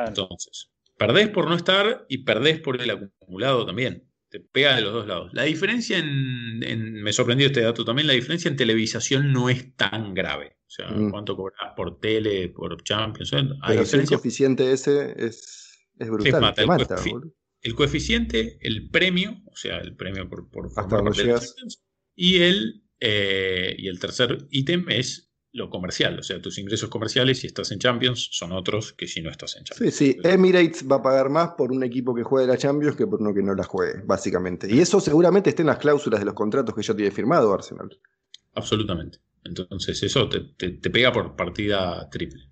[0.07, 4.95] Entonces, perdés por no estar y perdés por el acumulado también te pega de los
[4.95, 5.31] dos lados.
[5.35, 10.15] La diferencia en, me sorprendió este dato también, la diferencia en televisación no es tan
[10.15, 10.57] grave.
[10.67, 11.11] O sea, mm.
[11.11, 13.31] cuánto cobras por tele, por Champions.
[13.31, 16.55] Pero el coeficiente ese es, es brutal.
[17.61, 21.03] el, coeficiente, el premio, o sea, el premio por, por Hasta
[22.15, 27.41] y el, eh, y el tercer ítem es lo comercial, o sea, tus ingresos comerciales
[27.41, 29.95] si estás en Champions son otros que si no estás en Champions.
[29.95, 33.07] Sí, sí, Emirates va a pagar más por un equipo que juegue la Champions que
[33.07, 34.67] por uno que no la juegue, básicamente.
[34.73, 37.91] Y eso seguramente está en las cláusulas de los contratos que ya tiene firmado Arsenal.
[38.55, 39.19] Absolutamente.
[39.45, 40.41] Entonces eso te,
[40.91, 42.49] pega por partida triple.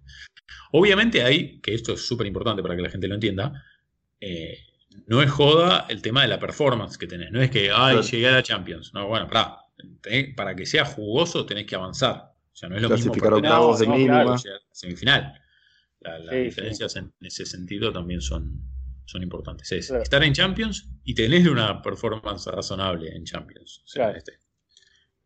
[0.72, 3.64] Obviamente hay, que esto es súper importante para que la gente lo entienda,
[4.20, 4.58] eh,
[5.06, 7.30] no es joda el tema de la performance que tenés.
[7.30, 8.92] No es que, ay, llegué a la Champions.
[8.92, 9.58] No, bueno, para,
[10.36, 12.30] para que sea jugoso tenés que avanzar.
[12.52, 14.36] O sea, no es lo Clasificar mismo octavos de mínima.
[14.72, 15.40] semifinal.
[16.00, 18.60] las diferencias en ese sentido también son,
[19.06, 19.70] son importantes.
[19.72, 23.82] Es estar en Champions y tener una performance razonable en Champions.
[23.84, 24.38] O sea, este,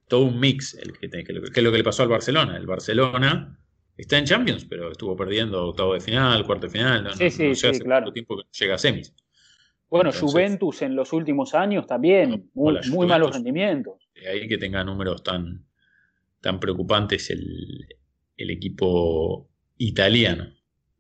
[0.09, 2.57] todo un mix el que, que, es lo que le pasó al Barcelona.
[2.57, 3.59] El Barcelona
[3.97, 7.05] está en Champions, pero estuvo perdiendo octavo de final, cuarto de final.
[7.05, 8.13] No, sí, sí, sí, claro.
[8.13, 9.15] tiempo que llega a semis.
[9.89, 14.09] Bueno, Juventus en los últimos años también, muy, muy malos rendimientos.
[14.15, 15.65] De ahí que tenga números tan,
[16.45, 17.87] tan preocupantes el,
[18.37, 20.45] equipo italiano.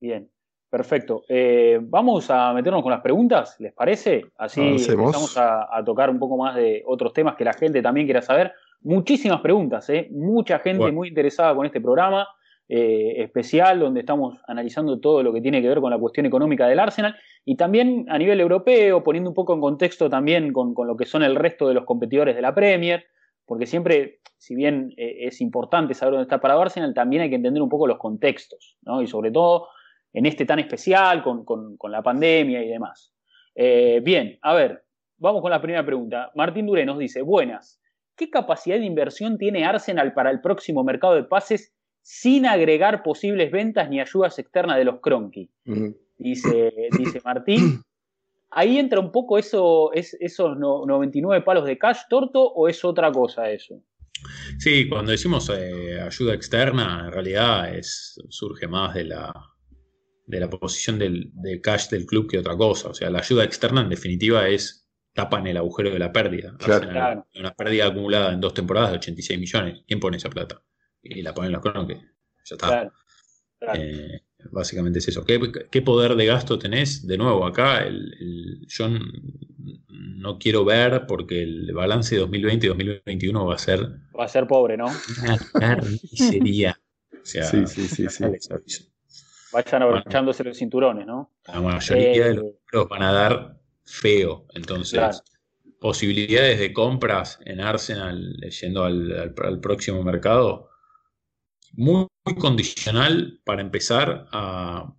[0.00, 0.28] Bien,
[0.70, 1.24] perfecto.
[1.28, 4.24] Eh, vamos a meternos con las preguntas, ¿les parece?
[4.38, 8.22] Así empezamos a, tocar un poco más de otros temas que la gente también quiera
[8.22, 8.52] saber.
[8.80, 10.08] Muchísimas preguntas, ¿eh?
[10.10, 12.26] mucha gente muy interesada con este programa.
[12.66, 16.66] Eh, especial donde estamos analizando todo lo que tiene que ver con la cuestión económica
[16.66, 17.14] del Arsenal
[17.44, 21.22] y también a nivel europeo, poniendo un poco en contexto también con, lo que son
[21.22, 23.04] el resto de los competidores de la Premier,
[23.46, 27.36] porque siempre, si bien eh, es importante saber dónde está para Arsenal, también hay que
[27.36, 29.02] entender un poco los contextos, ¿no?
[29.02, 29.68] y sobre todo
[30.12, 33.12] en este tan especial, con, la pandemia y demás.
[33.54, 34.84] Eh, bien, a ver,
[35.18, 36.30] vamos con la primera pregunta.
[36.34, 37.80] Martín Duré nos dice, buenas,
[38.16, 41.74] ¿qué capacidad de inversión tiene Arsenal para el próximo mercado de pases
[42.04, 45.50] sin agregar posibles ventas ni ayudas externas de los Cronky.
[46.18, 47.82] dice, dice Martín.
[48.54, 53.10] ¿Ahí entra un poco eso, es, esos 99 palos de cash torto o es otra
[53.12, 53.82] cosa eso?
[54.58, 59.32] Sí, cuando decimos eh, ayuda externa, en realidad es, surge más de la,
[60.26, 61.32] de la posición del,
[61.62, 62.90] cash del club que otra cosa.
[62.90, 66.56] O sea, la ayuda externa en definitiva es tapan el agujero de la pérdida.
[66.58, 67.26] Claro.
[67.38, 69.82] Una pérdida acumulada en dos temporadas de 86 millones.
[69.86, 70.62] ¿Quién pone esa plata?
[71.04, 71.94] y la ponen los cronos que
[72.44, 72.92] ya está.
[73.74, 74.20] Eh,
[74.50, 75.24] básicamente es eso.
[75.24, 77.06] ¿Qué, poder de gasto tenés?
[77.06, 78.88] De nuevo, acá el, yo
[79.88, 83.80] no quiero ver porque el balance de 2020 y 2021 va a ser.
[84.18, 84.86] Va a ser pobre, ¿no?
[85.22, 86.78] Una carnicería.
[87.12, 88.06] O sea, sí, sí, sí.
[88.08, 88.84] sí.
[89.52, 91.32] Vayan abrochándose los cinturones, ¿no?
[91.46, 94.46] La mayoría de los eh, van a dar feo.
[94.54, 95.22] Entonces,
[95.78, 100.73] posibilidades de compras en Arsenal yendo al próximo mercado
[101.76, 102.06] muy,
[102.38, 104.94] condicional para empezar a,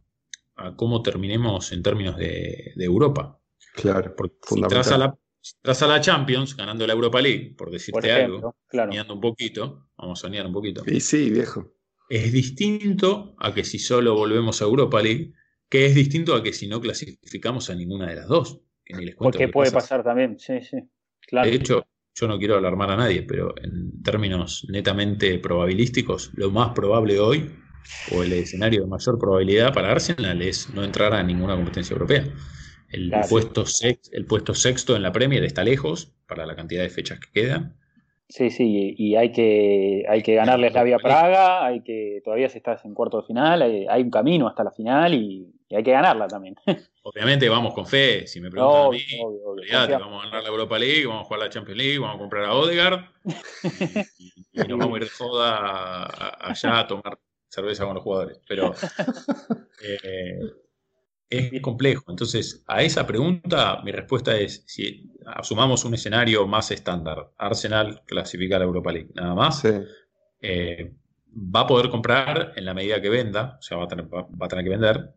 [0.75, 3.39] cómo terminemos en términos de, Europa.
[3.73, 5.17] Claro, porque si tras a, la,
[5.61, 10.19] tras a la Champions, ganando la Europa League, por decirte algo, soñando un poquito, vamos
[10.19, 10.83] a soñar un poquito.
[10.85, 11.73] Sí, sí, viejo.
[12.09, 15.33] Es distinto a que si solo volvemos a Europa League,
[15.67, 18.61] que es distinto a que si no clasificamos a ninguna de las dos.
[19.17, 20.77] Porque puede pasar también, sí, sí.
[21.27, 21.49] Claro.
[21.49, 26.71] De hecho, yo no quiero alarmar a nadie, pero en términos netamente probabilísticos, lo más
[26.73, 27.51] probable hoy,
[28.15, 32.23] o el escenario de mayor probabilidad para Arsenal, es no entrar a ninguna competencia europea.
[32.89, 33.65] El, puesto,
[34.11, 37.75] el puesto sexto en la Premier está lejos para la cantidad de fechas que quedan.
[38.29, 42.57] Sí, sí, y hay que, hay que ganarles la vía Praga, hay que, todavía si
[42.57, 46.27] estás en cuarto de final, hay, un camino hasta la final y, hay que ganarla
[46.27, 46.55] también.
[47.03, 49.03] Obviamente vamos con fe, si me preguntan a mí,
[49.89, 52.45] vamos a ganar la Europa League, vamos a jugar la Champions League, vamos a comprar
[52.45, 53.05] a Odegaard
[54.19, 56.05] y, nos vamos a ir de joda
[56.39, 58.39] allá a tomar cerveza con los jugadores.
[58.47, 58.73] Pero
[59.83, 60.39] eh,
[61.29, 62.03] es complejo.
[62.09, 68.57] Entonces, a esa pregunta, mi respuesta es: si asumamos un escenario más estándar, Arsenal clasifica
[68.57, 69.63] a la Europa League, nada más,
[70.41, 70.93] eh,
[71.35, 74.27] va a poder comprar en la medida que venda, o sea, va a tener, va,
[74.39, 75.13] a tener que vender,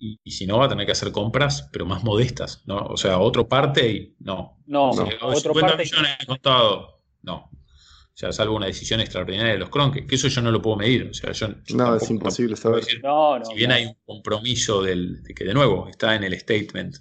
[0.00, 2.78] y, si no, va a tener que hacer compras, pero más modestas, ¿no?
[2.78, 4.58] O sea, otro parte y no.
[4.66, 5.06] No, no.
[5.20, 7.36] Otro parte millones de contado, no.
[7.36, 10.76] O sea, salvo una decisión extraordinaria de los Cronques, que eso yo no lo puedo
[10.76, 11.08] medir.
[11.10, 12.84] O sea, yo, no, es imposible saber.
[12.84, 16.96] si bien hay un compromiso del, de que, de nuevo, está en el statement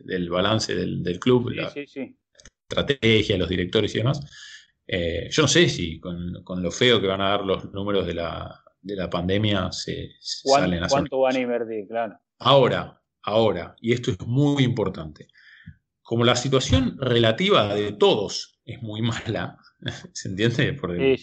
[0.00, 4.20] del balance del, club, la estrategia, los directores y demás,
[4.86, 6.32] eh, yo no sé si con,
[6.62, 10.82] lo feo que van a dar los números de la, de la pandemia se, salen
[10.82, 11.86] a ¿Cuánto van a invertir?
[11.86, 12.18] Claro.
[12.40, 15.28] Ahora, ahora, y esto es muy importante,
[16.02, 19.56] como la situación relativa de todos es muy mala,
[20.12, 20.74] ¿Se entiende?
[20.74, 21.16] Por la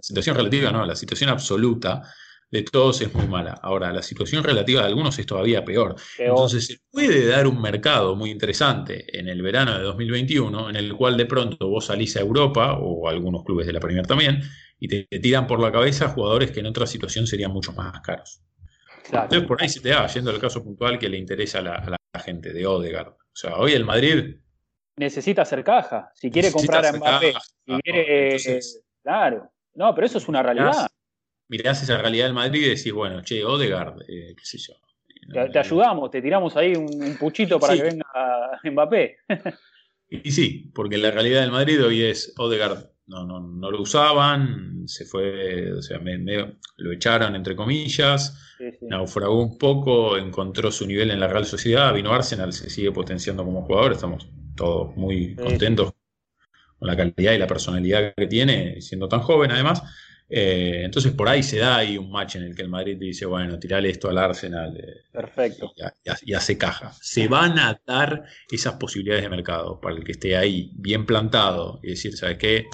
[0.00, 2.02] situación relativa, no, la situación absoluta
[2.50, 3.58] de todos es muy mala.
[3.62, 5.96] Ahora, la situación relativa de algunos es todavía peor.
[6.18, 10.94] Entonces, se puede dar un mercado muy interesante en el verano de 2021, en el
[10.94, 14.42] cual de pronto vos salís a Europa, o algunos clubes de la Premier también,
[14.78, 18.42] y te, tiran por la cabeza jugadores que en otra situación serían mucho más caros.
[19.04, 21.98] Entonces por ahí se te da, yendo al caso puntual que le interesa a la,
[22.22, 23.08] gente de Odegaard.
[23.08, 24.36] O sea, hoy el Madrid
[24.96, 26.10] necesita hacer caja.
[26.14, 27.32] Si quiere comprar a Mbappé,
[27.66, 28.60] si quiere,
[29.02, 29.50] claro.
[29.74, 30.86] No, pero eso es una realidad.
[31.48, 34.74] Mirás, esa realidad del Madrid y decís, bueno, che, Odegaard, eh, qué sé yo.
[35.50, 39.16] Te, ayudamos, te tiramos ahí un, puchito para que venga Mbappé.
[40.08, 42.91] y sí, porque la realidad del Madrid hoy es Odegaard.
[43.12, 46.00] No, no, no lo usaban, se fue, o sea,
[46.78, 52.12] lo echaron entre comillas, naufragó un poco, encontró su nivel en la Real Sociedad, vino
[52.12, 55.92] Arsenal, se sigue potenciando como jugador, estamos todos muy contentos
[56.78, 59.82] con la calidad y la personalidad que tiene, siendo tan joven además.
[60.34, 63.26] Eh, entonces por ahí se da ahí un match en el que el Madrid dice,
[63.26, 64.74] bueno, tirale esto al Arsenal.
[64.76, 65.74] Eh, Perfecto.
[66.24, 66.94] Y, hace caja.
[67.02, 71.80] Se van a dar esas posibilidades de mercado para el que esté ahí bien plantado
[71.82, 72.64] y decir, ¿sabes qué?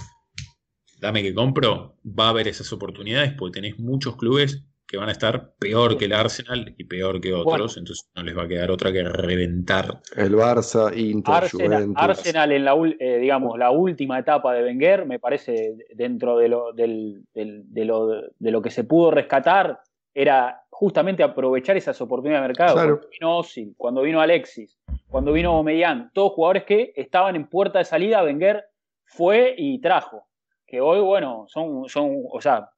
[1.00, 1.96] Dame que compro.
[2.04, 6.06] Va a haber esas oportunidades porque tenéis muchos clubes que van a estar peor que
[6.06, 10.00] el Arsenal y peor que otros, entonces no les va a quedar otra que reventar.
[10.16, 15.18] El Barça, Inter, Arsenal, Arsenal en la, eh, digamos, la última etapa de Wenger, me
[15.18, 19.78] parece dentro de lo, de, lo, que se pudo rescatar,
[20.14, 22.74] era justamente aprovechar esas oportunidades de mercado.
[22.74, 27.78] Cuando vino Osil, cuando vino Alexis, cuando vino Omeyán, todos jugadores que estaban en puerta
[27.78, 28.64] de salida, Wenger
[29.04, 30.27] fue y trajo.
[30.68, 32.70] Que hoy, bueno, son, son o sea,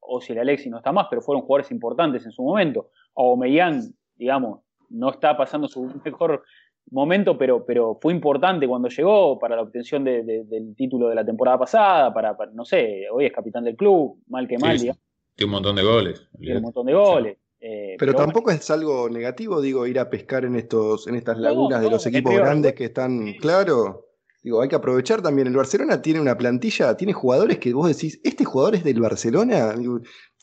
[0.00, 2.90] o si el Alexis no está más, pero fueron jugadores importantes en su momento.
[3.14, 4.60] O Mellán, digamos,
[4.90, 6.42] no está pasando su mejor
[6.90, 11.58] momento, pero, pero fue importante cuando llegó para la obtención del título de la temporada
[11.58, 14.94] pasada, para, no sé, hoy es capitán del club, mal que mal, Tiene
[15.44, 16.28] un montón de goles.
[16.38, 17.38] Tiene un montón de goles.
[17.60, 21.82] Eh, pero, tampoco es algo negativo, digo, ir a pescar en estos, en estas lagunas
[21.82, 24.07] de los equipos grandes que están, claro.
[24.42, 25.48] Digo, hay que aprovechar también.
[25.48, 29.74] El Barcelona tiene una plantilla, tiene jugadores que vos decís, ¿este jugador es del Barcelona?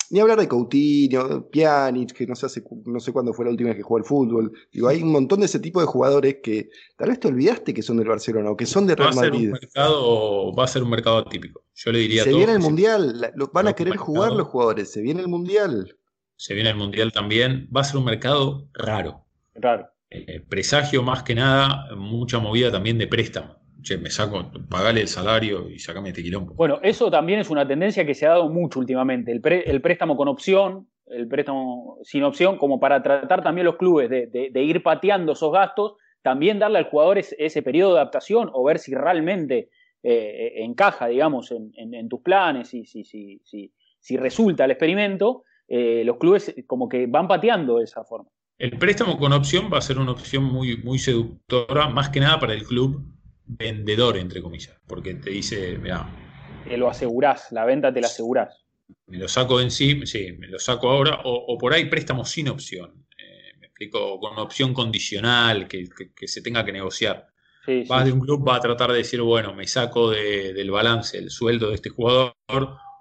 [0.10, 3.70] ni hablar de Coutinho, Pjanic, que no sé, hace, no sé cuándo fue la última
[3.70, 4.52] vez que jugó al fútbol.
[4.72, 7.82] Digo, hay un montón de ese tipo de jugadores que tal vez te olvidaste que
[7.82, 9.52] son del Barcelona o que son de Real Madrid.
[9.52, 11.64] Va a ser un mercado, va a ser un mercado atípico.
[11.74, 15.22] Yo le diría Se viene el Mundial, van a querer jugar los jugadores, se viene
[15.22, 15.98] el Mundial.
[16.36, 19.26] Se viene el Mundial también, va a ser un mercado raro.
[19.56, 19.88] Raro.
[20.10, 25.08] Eh, presagio más que nada, mucha movida también de préstamo che, me saco, pagale el
[25.08, 26.54] salario y sacame este quilombo.
[26.56, 29.32] Bueno, eso también es una tendencia que se ha dado mucho últimamente.
[29.32, 29.42] El,
[29.82, 34.84] préstamo con opción, el préstamo sin opción, como para tratar también los clubes de, ir
[34.84, 39.70] pateando esos gastos, también darle al jugador ese, periodo de adaptación o ver si realmente
[40.02, 46.04] eh, encaja, digamos, en, tus planes y si, si, si, si resulta el experimento, eh,
[46.04, 48.30] los clubes como que van pateando de esa forma.
[48.58, 52.40] El préstamo con opción va a ser una opción muy, muy seductora, más que nada
[52.40, 53.15] para el club
[53.48, 56.08] vendedor, entre comillas, porque te dice, mira.
[56.68, 58.66] Te lo asegurás, la venta te la asegurás.
[59.08, 62.50] Me lo saco en sí, sí, me lo saco ahora, o, por ahí préstamo sin
[62.50, 63.06] opción.
[63.18, 65.88] Eh, me explico, con opción condicional, que,
[66.28, 67.28] se tenga que negociar.
[67.88, 71.32] Vas de un club, va a tratar de decir, bueno, me saco del balance el
[71.32, 72.36] sueldo de este jugador,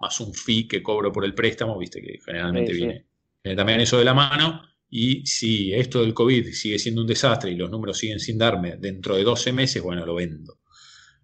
[0.00, 3.04] más un fee que cobro por el préstamo, viste que generalmente viene,
[3.42, 4.62] viene también eso de la mano
[4.96, 8.76] y si esto del COVID sigue siendo un desastre y los números siguen sin darme
[8.76, 10.60] dentro de 12 meses, bueno, lo vendo.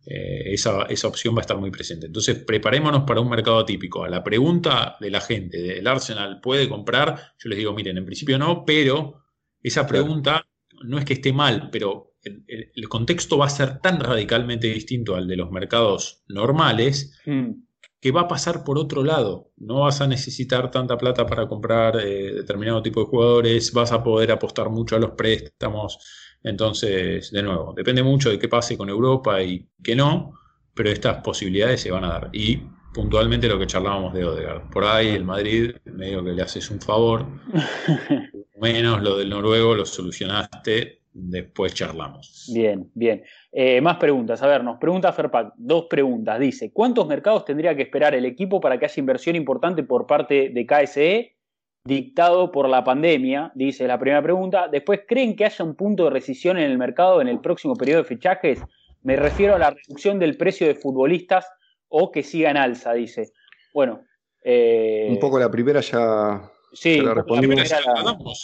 [0.04, 2.06] Eh, esa, opción va a estar muy presente.
[2.06, 4.02] Entonces, preparémonos para un mercado típico.
[4.02, 7.34] A la pregunta de la gente, ¿del Arsenal puede comprar?
[7.38, 9.22] Yo les digo, miren, en principio no, pero
[9.62, 10.44] esa pregunta
[10.82, 15.28] no es que esté mal, pero el, contexto va a ser tan radicalmente distinto al
[15.28, 17.16] de los mercados normales.
[17.24, 17.69] Mm
[18.00, 19.52] que va a pasar por otro lado.
[19.58, 24.02] No vas a necesitar tanta plata para comprar eh, determinado tipo de jugadores, vas a
[24.02, 25.98] poder apostar mucho a los préstamos.
[26.42, 30.32] Entonces, de nuevo, depende mucho de qué pase con Europa y qué no,
[30.74, 32.30] pero estas posibilidades se van a dar.
[32.32, 32.62] Y
[32.94, 34.70] puntualmente lo que charlábamos de Odegaard.
[34.70, 37.26] Por ahí el Madrid, medio que le haces un favor,
[38.60, 42.50] menos lo del noruego lo solucionaste después charlamos.
[42.54, 43.24] Bien, bien.
[43.52, 44.42] Eh, más preguntas.
[44.42, 46.38] A ver, nos pregunta Ferpac, dos preguntas.
[46.38, 50.50] Dice, ¿cuántos mercados tendría que esperar el equipo para que haya inversión importante por parte
[50.50, 51.36] de KSE
[51.84, 53.52] dictado por la pandemia?
[53.54, 54.68] Dice la primera pregunta.
[54.68, 58.02] Después, ¿creen que haya un punto de rescisión en el mercado en el próximo periodo
[58.02, 58.62] de fichajes?
[59.02, 61.46] Me refiero a la reducción del precio de futbolistas
[61.88, 63.32] o que siga en alza, dice.
[63.74, 64.04] Bueno.
[64.42, 67.12] Eh, un poco la primera ya Sí, la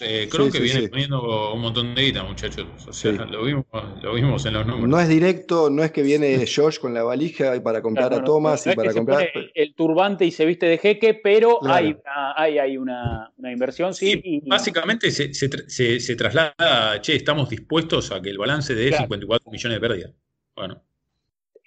[0.00, 2.66] eh, creo que viene poniendo un montón de guita, muchachos.
[2.86, 4.88] O sea, lo, vimos, en los números.
[4.88, 8.66] No es directo, no es que viene Josh con la valija para comprar a Thomas
[8.66, 9.28] y para comprar.
[9.54, 11.96] el turbante y se viste de jeque, pero hay,
[12.36, 14.42] hay, hay una, inversión, sí.
[14.46, 19.80] Básicamente se, se, traslada, che, estamos dispuestos a que el balance de 54 millones de
[19.80, 20.12] pérdidas.
[20.56, 20.82] Bueno.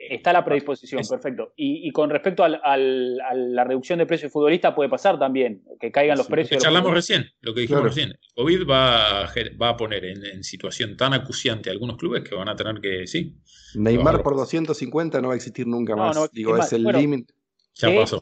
[0.10, 1.54] Está la predisposición, perfecto.
[1.56, 6.28] Y, con respecto a la reducción de precios futbolista puede pasar también, que caigan los
[6.28, 6.62] precios.
[6.62, 8.10] Lo charlamos recién, lo que dijimos recién.
[8.10, 12.36] El COVID va a, va a poner en, situación tan acuciante a algunos clubes que
[12.36, 13.36] van a tener que, sí.
[13.76, 16.32] Neymar por 250 no va a existir nunca más.
[16.32, 17.34] Digo, es, el límite.
[17.82, 18.22] De hecho,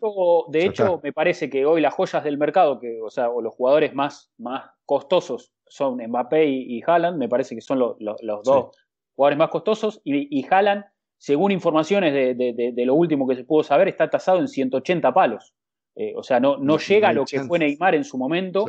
[0.50, 3.54] de hecho me parece que hoy las joyas del mercado, que, o sea, o los
[3.56, 8.72] jugadores más, más costosos son Mbappé y, Haaland, me parece que son los dos
[9.18, 10.86] jugadores más costosos, y, y Haaland,
[11.18, 15.54] según informaciones de, lo último que se pudo saber, está tasado en 180 palos.
[15.96, 18.66] Eh, o sea, no, no, llega a lo que fue Neymar en su momento.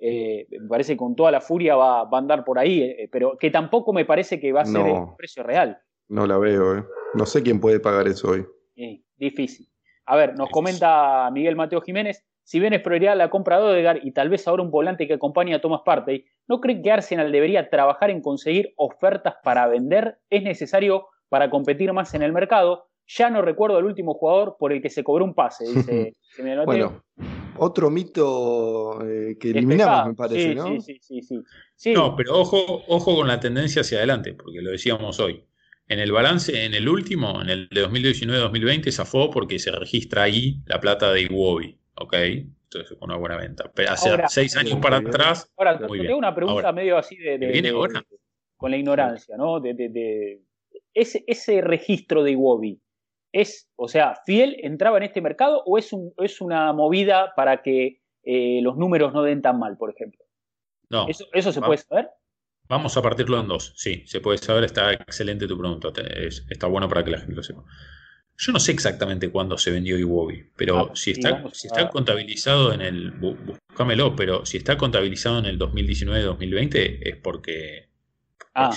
[0.00, 3.38] Eh, me parece que con toda la furia va, a andar por ahí, eh, pero
[3.38, 5.78] que tampoco me parece que va a ser el precio real.
[6.08, 8.44] No la veo, no sé quién puede pagar eso hoy.
[9.16, 9.68] difícil.
[10.06, 14.00] A ver, nos comenta Miguel Mateo Jiménez, si bien es prioridad la compra de Odegaard
[14.04, 17.32] y tal vez ahora un volante que acompañe a Thomas Partey, ¿no creen que Arsenal
[17.32, 20.18] debería trabajar en conseguir ofertas para vender?
[20.28, 22.86] ¿Es necesario para competir más en el mercado?
[23.08, 26.12] Ya no recuerdo el último jugador por el que se cobró un pase, dice
[26.64, 27.02] Bueno,
[27.56, 30.80] otro mito eh, que eliminamos, me parece, ¿no?
[30.80, 31.42] Sí, sí, sí,
[31.74, 35.44] sí, No, pero ojo, ojo con la tendencia hacia adelante, porque lo decíamos hoy.
[35.88, 40.60] En el balance, en el último, en el de 2019-2020, zafó porque se registra ahí
[40.66, 41.76] la plata de Iwobi.
[41.96, 42.14] ¿Ok?
[42.14, 43.72] Entonces, una buena venta.
[43.74, 45.52] Pero hace seis años para atrás.
[45.56, 47.72] Ahora, muy tengo una pregunta medio así de.
[48.56, 49.58] con la ignorancia, ¿no?
[49.58, 49.74] De,
[50.94, 52.80] ese, ese registro de Iwobi.
[53.32, 57.62] ¿Es, o sea, fiel entraba en este mercado o es, un, es una movida para
[57.62, 60.24] que eh, los números no den tan mal, por ejemplo?
[60.88, 61.08] No.
[61.08, 62.10] ¿Eso, eso se puede saber?
[62.68, 63.74] Vamos a partirlo en dos.
[63.76, 64.64] Sí, se puede saber.
[64.64, 65.88] Está excelente tu pregunta.
[66.48, 67.64] está bueno para que la gente lo sepa.
[68.36, 72.72] Yo no sé exactamente cuándo se vendió Iwobi, pero ah, si, está, si está contabilizado
[72.72, 73.12] en el.
[73.12, 77.90] Búscamelo, pero si está contabilizado en el 2019-2020 es porque,
[78.54, 78.70] ah.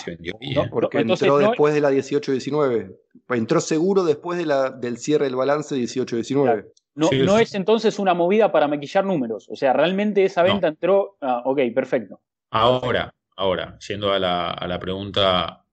[0.55, 2.95] No, porque entró después de la 18-19.
[3.30, 6.67] Entró seguro después de la, del cierre del balance 18-19.
[6.95, 9.47] No, no es entonces una movida para maquillar números.
[9.49, 11.17] O sea, realmente esa venta entró.
[11.21, 12.19] Ah, ok, perfecto.
[12.49, 15.63] Ahora, Ahora, yendo a la, pregunta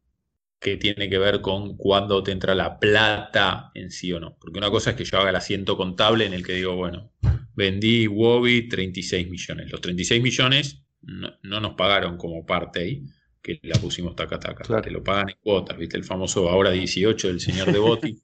[0.61, 4.37] que tiene que ver con cuándo te entra la plata en sí o no.
[4.39, 7.11] Porque una cosa es que yo haga el asiento contable en el que digo, bueno,
[7.55, 9.73] vendí Wobby 36 millones.
[9.73, 13.07] Los 36 millones no, nos pagaron como parte ahí,
[13.45, 14.81] que la pusimos taca taca.
[14.81, 15.99] Te lo pagan en cuotas, ¿viste?
[15.99, 18.17] El famoso ahora 18 del señor de Botti,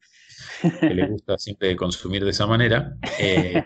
[0.80, 2.96] que le gusta siempre consumir de esa manera.
[3.18, 3.62] Eh,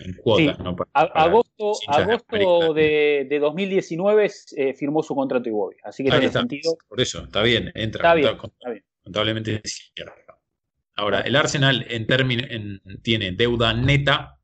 [0.00, 0.74] en cuotas, ¿no?
[0.94, 6.78] agosto, agosto de, 2019 eh, firmó su contrato Iwobi, así que tiene sentido.
[6.88, 8.14] Por eso, está bien, entra
[9.02, 9.60] contablemente
[10.96, 14.38] Ahora, el Arsenal en tiene deuda neta,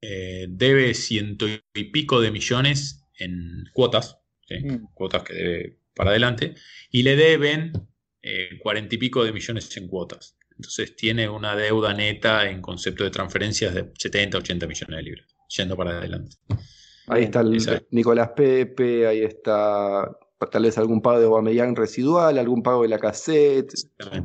[0.00, 4.19] eh, debe ciento y pico de millones en cuotas,
[4.58, 4.94] mm.
[4.94, 6.54] cuotas que debe para adelante,
[6.90, 7.72] y le deben
[8.22, 10.36] eh, cuarenta y pico de millones en cuotas.
[10.56, 15.26] Entonces tiene una deuda neta en concepto de transferencias de 70, 80 millones de libras,
[15.48, 16.36] yendo para adelante.
[17.06, 17.58] Ahí está el
[17.90, 20.10] Nicolás Pepe, ahí está
[20.48, 23.72] tal vez algún pago de Aubameyang residual, algún pago de la cassette.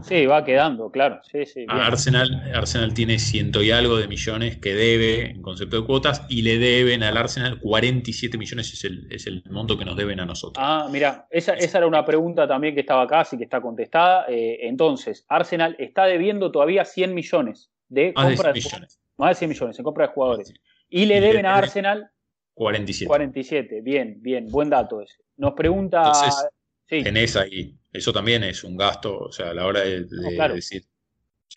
[0.04, 1.20] Sí, va quedando, claro.
[1.30, 5.86] Sí, sí, Arsenal, Arsenal tiene ciento y algo de millones que debe en concepto de
[5.86, 9.98] cuotas y le deben al Arsenal 47 millones es el, es el monto que nos
[9.98, 10.64] deben a nosotros.
[10.66, 14.26] Ah, mira, esa, esa era una pregunta también que estaba acá, así que está contestada.
[14.30, 19.00] Eh, entonces, Arsenal está debiendo todavía 100 millones de compra de, millones.
[19.18, 20.54] Más de 100 millones en compra de jugadores.
[20.90, 22.12] Y le deben a Arsenal
[22.54, 23.08] 47.
[23.08, 25.25] 47, bien, bien, buen dato ese.
[25.38, 26.00] Nos pregunta.
[26.00, 26.48] Entonces,
[26.88, 30.06] tenés ahí, eso también es un gasto, o sea, a la hora de,
[30.54, 30.84] decir,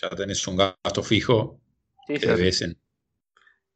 [0.01, 1.61] ya tenés un gasto fijo
[2.07, 2.77] sí, que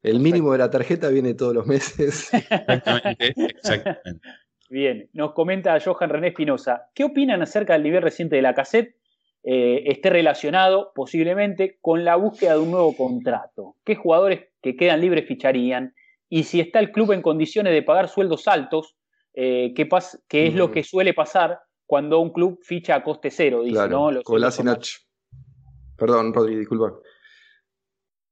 [0.01, 2.29] El mínimo de la tarjeta viene todos los meses.
[2.33, 4.27] Exactamente, exactamente.
[4.69, 6.89] Bien, nos comenta Johan René Espinosa.
[6.95, 8.95] ¿Qué opinan acerca del nivel reciente de la cassette?
[9.43, 13.75] Eh, esté relacionado posiblemente con la búsqueda de un nuevo contrato.
[13.83, 15.93] ¿Qué jugadores que quedan libres ficharían?
[16.29, 18.95] Y si está el club en condiciones de pagar sueldos altos,
[19.33, 23.63] eh, ¿qué, es lo que suele pasar cuando un club ficha a coste cero?
[23.63, 24.09] Dice, ¿no?
[25.97, 26.93] Perdón, Rodri, disculpa.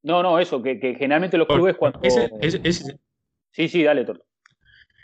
[0.03, 1.99] No, no, eso, que, generalmente los clubes cuando.
[3.51, 4.25] sí, sí, dale, Torto.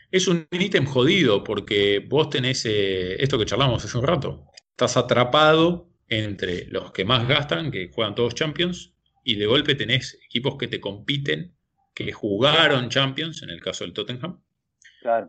[0.09, 4.45] Es un ítem jodido porque vos tenés eh, esto que charlamos hace un rato.
[4.71, 8.93] Estás atrapado entre los que más gastan, que juegan todos Champions,
[9.23, 11.53] y de golpe tenés equipos que te compiten,
[11.93, 14.41] que jugaron Champions, en el caso del Tottenham,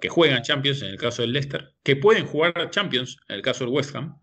[0.00, 3.64] que juegan Champions en el caso del Leicester, que pueden jugar Champions en el caso
[3.64, 4.18] del West Ham,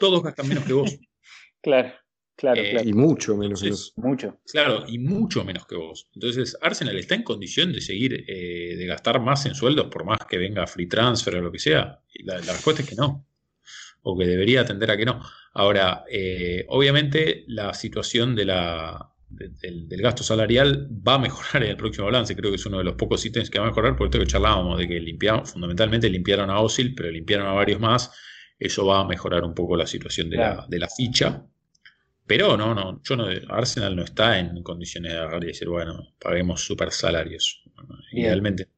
[0.00, 0.98] todos gastan menos que vos.
[1.62, 1.92] claro,
[2.36, 2.88] claro, eh, claro.
[2.88, 3.92] Y mucho menos que vos.
[3.96, 4.40] Mucho.
[4.50, 6.08] Claro, y mucho menos que vos.
[6.14, 10.18] Entonces, Arsenal está en condición de seguir, eh, de gastar más en sueldos, por más
[10.28, 12.00] que venga free transfer o lo que sea.
[12.12, 13.26] Y la, respuesta es que no.
[14.02, 15.20] O que debería atender a que no.
[15.52, 21.76] Ahora, eh, obviamente la situación de la, del, gasto salarial va a mejorar en el
[21.76, 22.34] próximo balance.
[22.36, 24.26] Creo que es uno de los pocos ítems que va a mejorar, por esto que
[24.26, 28.12] charlábamos, de que limpiaron, fundamentalmente limpiaron a Osil, pero limpiaron a varios más.
[28.58, 31.44] Eso va a mejorar un poco la situación de, la, de la ficha.
[32.26, 36.14] Pero no, no, yo no, Arsenal no está en condiciones de agarrar y decir, bueno,
[36.20, 37.62] paguemos super salarios.
[38.12, 38.68] Idealmente.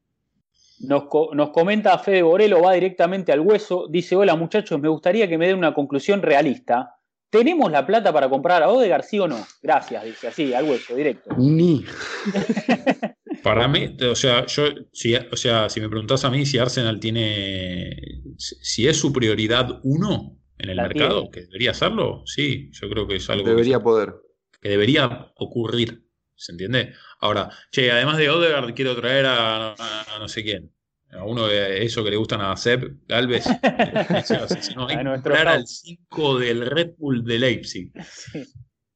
[0.81, 3.89] Nos, nos, comenta Fede Borelo, va directamente al hueso.
[3.89, 6.98] Dice: Hola muchachos, me gustaría que me den una conclusión realista.
[7.31, 9.47] ¿Tenemos la plata para comprar a Odegar, sí o no?
[9.62, 11.31] Gracias, dice así, al hueso, directo.
[11.37, 11.85] Ni.
[13.43, 16.99] para mí, o sea, yo, si, o sea, si me preguntas a mí si Arsenal
[16.99, 18.22] tiene.
[18.39, 23.16] Si es su prioridad uno en el mercado, que debería hacerlo, sí, yo creo que
[23.16, 23.47] es algo.
[23.47, 24.14] Debería poder.
[24.61, 26.05] Que debería ocurrir.
[26.35, 26.95] ¿Se entiende?
[27.20, 29.74] Ahora, che, además de Odegaard, quiero traer a,
[30.18, 30.72] no sé quién.
[31.13, 33.45] A uno de eso que le gustan a Seb Galvez.
[33.45, 37.93] si no, hay que comprar al 5 del Red Bull de Leipzig.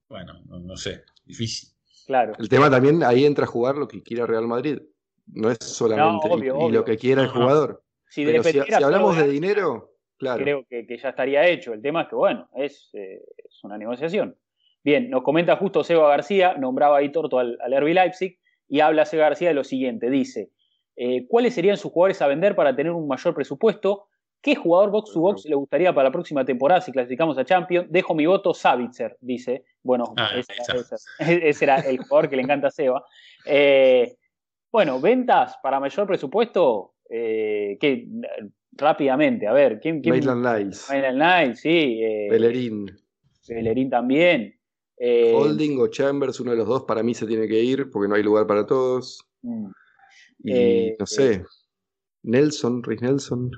[0.09, 1.71] Bueno, no, sé, difícil.
[2.07, 2.35] Claro.
[2.39, 4.79] El tema también, ahí entra a jugar lo que quiera Real Madrid.
[5.27, 7.83] No es solamente y lo que quiera el jugador.
[8.11, 10.43] Si, si, hablamos de dinero, claro.
[10.43, 11.73] Creo que, ya estaría hecho.
[11.73, 14.37] El tema es que, bueno, es, eh, es una negociación.
[14.85, 18.39] Bien, nos comenta justo Seba García, nombraba ahí torto al, al Herbie Leipzig,
[18.69, 20.51] y habla Seba García de lo siguiente, dice,
[20.97, 24.07] eh, ¿cuáles serían sus jugadores a vender para tener un mayor presupuesto?
[24.41, 27.87] ¿Qué jugador box to box le gustaría para la próxima temporada si clasificamos a Champions?
[27.91, 29.65] Dejo mi voto Savitzer, dice.
[29.83, 30.31] Bueno, ah,
[31.19, 33.05] ese, era el jugador que le encanta a Seba.
[33.47, 34.17] Eh,
[34.71, 38.09] bueno, ventas para mayor presupuesto, eh, que
[38.73, 40.01] rápidamente, a ver, ¿quién?
[40.01, 40.89] quién Maitland Niles.
[40.89, 42.01] Maitland Niles, sí.
[42.31, 42.91] Bellerín.
[43.49, 44.57] Bellerín también.
[45.05, 48.09] Eh, Holding o Chambers, uno de los dos para mí se tiene que ir porque
[48.09, 49.25] no hay lugar para todos.
[49.43, 49.67] Mm.
[50.43, 51.45] Y eh, no sé, eh,
[52.23, 53.51] Nelson, Rhys Nelson.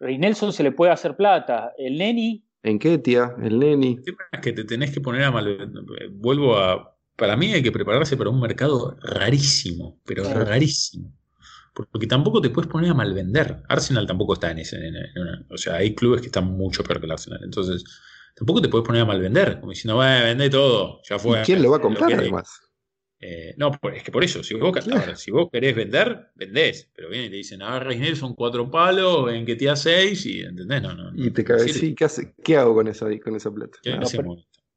[0.00, 1.72] Rhys Nelson se le puede hacer plata.
[1.78, 2.44] El Neni.
[2.62, 3.34] ¿En qué, tía?
[3.42, 3.98] El Neni.
[4.32, 5.72] Es que te tenés que poner a mal.
[6.12, 6.96] Vuelvo a.
[7.16, 11.12] Para mí hay que prepararse para un mercado rarísimo, pero rarísimo.
[11.72, 13.62] Porque tampoco te puedes poner a malvender.
[13.68, 14.78] Arsenal tampoco está en ese.
[15.50, 17.40] o sea, hay clubes que están mucho peor que el Arsenal.
[17.44, 17.84] Entonces
[18.34, 21.42] tampoco te puedes poner a mal vender, como diciendo, bueno, vende todo, ya fue.
[21.42, 22.60] ¿Quién lo va a comprar además?
[23.26, 24.76] Eh, no, es que por eso, si vos,
[25.14, 26.90] si vos querés vender, vendés.
[26.94, 30.26] Pero vienen y te dicen, ah, Reiner son cuatro palos, en que te da seis,
[30.26, 30.82] y ¿entendés?
[30.82, 32.06] No, no, y te caes, sí, ¿qué,
[32.44, 33.78] ¿qué, hago con esa, con esa plata?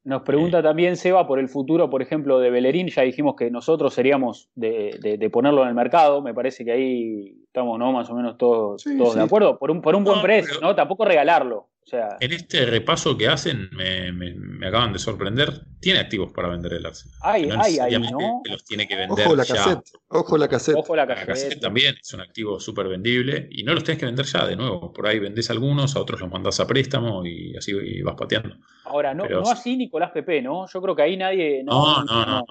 [0.05, 2.87] Nos pregunta también Seba por el futuro, por ejemplo, de Bellerín.
[2.87, 6.21] Ya dijimos que nosotros seríamos de, ponerlo en el mercado.
[6.21, 7.91] Me parece que ahí estamos ¿no?
[7.91, 9.59] más o menos todos, todos de acuerdo.
[9.59, 10.73] Por un, por un buen precio, ¿no?
[10.73, 16.73] Tampoco regalarlo en este repaso que hacen, me, acaban de sorprender, tiene activos para vender
[16.73, 17.17] el Arsenal.
[17.21, 18.41] Ay, ay, ¿no?
[18.45, 19.83] los tiene que vender Ojo la cassette.
[20.09, 20.75] Ojo la cassette.
[20.75, 21.59] Ojo la cassette.
[21.59, 24.91] también es un activo súper vendible y no los tienes que vender ya, de nuevo.
[24.91, 28.55] Por ahí vendés algunos, a otros los mandás a préstamo y así vas pateando.
[28.85, 30.67] Ahora, no, no así Nicolás Pepe, ¿no?
[30.67, 31.63] Yo creo que ahí nadie.
[31.63, 32.45] No, no, no.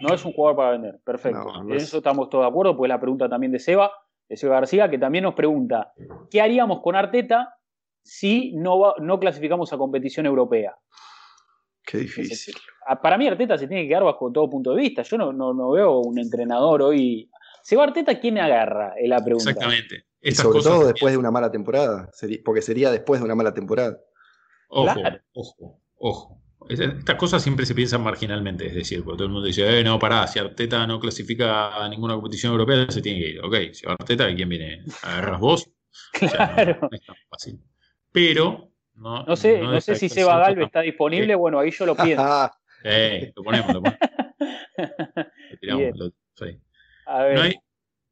[0.00, 1.00] No, es un jugador para vender.
[1.04, 1.62] Perfecto.
[1.62, 3.92] en eso estamos todos de acuerdo, pues la pregunta también de Seba,
[4.28, 5.92] de Seba García, que también nos pregunta:
[6.30, 7.54] ¿qué haríamos con Arteta
[8.04, 10.76] si no, no clasificamos a competición europea.
[11.84, 12.54] Qué difícil.
[13.02, 15.02] Para mí Arteta se tiene que quedar bajo todo punto de vista.
[15.02, 17.30] Yo no, no, veo un entrenador hoy.
[17.62, 18.94] ¿Se va Arteta quién agarra?
[18.98, 19.50] Es la pregunta.
[19.50, 20.04] Exactamente.
[20.34, 22.10] sobre todo después de una mala temporada.
[22.44, 23.98] Porque sería después de una mala temporada.
[24.68, 25.00] Ojo,
[25.32, 26.40] ojo, ojo.
[26.68, 29.98] Estas cosas siempre se piensan marginalmente, es decir, porque todo el mundo dice, eh, no,
[29.98, 33.44] pará, si Arteta no clasifica a ninguna competición europea, se tiene que ir.
[33.44, 34.82] Ok, si Arteta, ¿quién viene?
[35.02, 35.70] ¿Agarras vos?
[36.12, 36.78] Claro.
[36.80, 37.60] no es tan fácil
[38.14, 41.96] pero no, no sé, no, sé si Seba Galve está disponible, bueno, ahí yo lo
[41.96, 42.22] pienso.
[43.34, 43.98] lo ponemos, lo ponemos.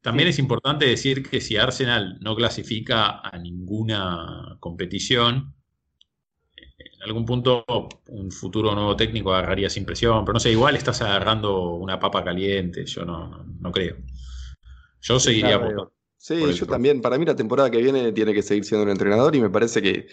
[0.01, 5.55] también es importante decir que si Arsenal no clasifica a ninguna competición,
[6.77, 7.63] en algún punto
[8.07, 12.25] un futuro nuevo técnico agarraría sin presión, pero no sé, igual estás agarrando una papa
[12.25, 13.95] caliente, yo no, no, creo.
[14.99, 15.92] Yo seguiría por,
[16.23, 17.01] Sí, yo también.
[17.01, 19.81] Para mí la temporada que viene tiene que seguir siendo un entrenador y me parece
[19.81, 20.07] que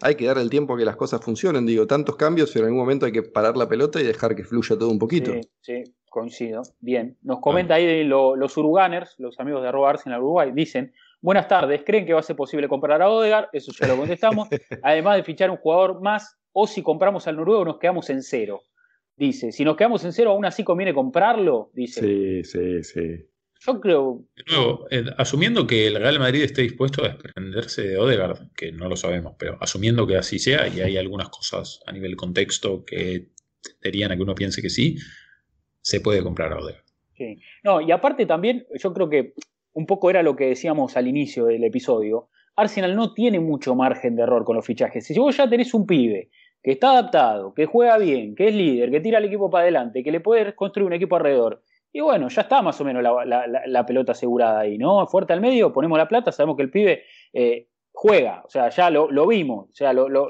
[0.00, 1.64] hay que darle el tiempo a que las cosas funcionen.
[1.64, 4.42] Digo, tantos cambios, pero en algún momento hay que parar la pelota y dejar que
[4.42, 5.30] fluya todo un poquito.
[5.32, 6.62] Sí, sí coincido.
[6.80, 7.16] Bien.
[7.22, 12.06] Nos comenta ahí los Uruganers, los amigos de arroba en Uruguay, dicen, buenas tardes, ¿creen
[12.06, 13.48] que va a ser posible comprar a Odegar?
[13.52, 14.48] Eso ya lo contestamos.
[14.82, 18.62] Además de fichar un jugador más, o si compramos al noruego nos quedamos en cero.
[19.16, 22.00] Dice, si nos quedamos en cero, aún así conviene comprarlo, dice.
[22.00, 23.31] Sí, sí, sí.
[23.64, 24.24] Yo creo.
[24.34, 28.72] De nuevo, eh, asumiendo que el Real Madrid esté dispuesto a desprenderse de Odegaard, que
[28.72, 32.84] no lo sabemos, pero asumiendo que así sea, y hay algunas cosas a nivel contexto
[32.84, 33.28] que
[33.62, 34.96] tenderían a que uno piense que sí,
[35.80, 36.84] se puede comprar a Odegaard.
[37.16, 37.38] Sí.
[37.62, 39.34] No, y aparte también, yo creo que
[39.74, 42.28] un poco era lo que decíamos al inicio del episodio.
[42.56, 45.06] Arsenal no tiene mucho margen de error con los fichajes.
[45.06, 46.30] Si vos ya tenés un pibe
[46.62, 50.02] que está adaptado, que juega bien, que es líder, que tira al equipo para adelante,
[50.02, 51.62] que le puede construir un equipo alrededor.
[51.92, 55.06] Y bueno, ya está más o menos la, pelota asegurada ahí, ¿no?
[55.06, 58.90] Fuerte al medio, ponemos la plata, sabemos que el pibe eh, juega, o sea, ya
[58.90, 60.28] lo, vimos, o sea, lo, lo,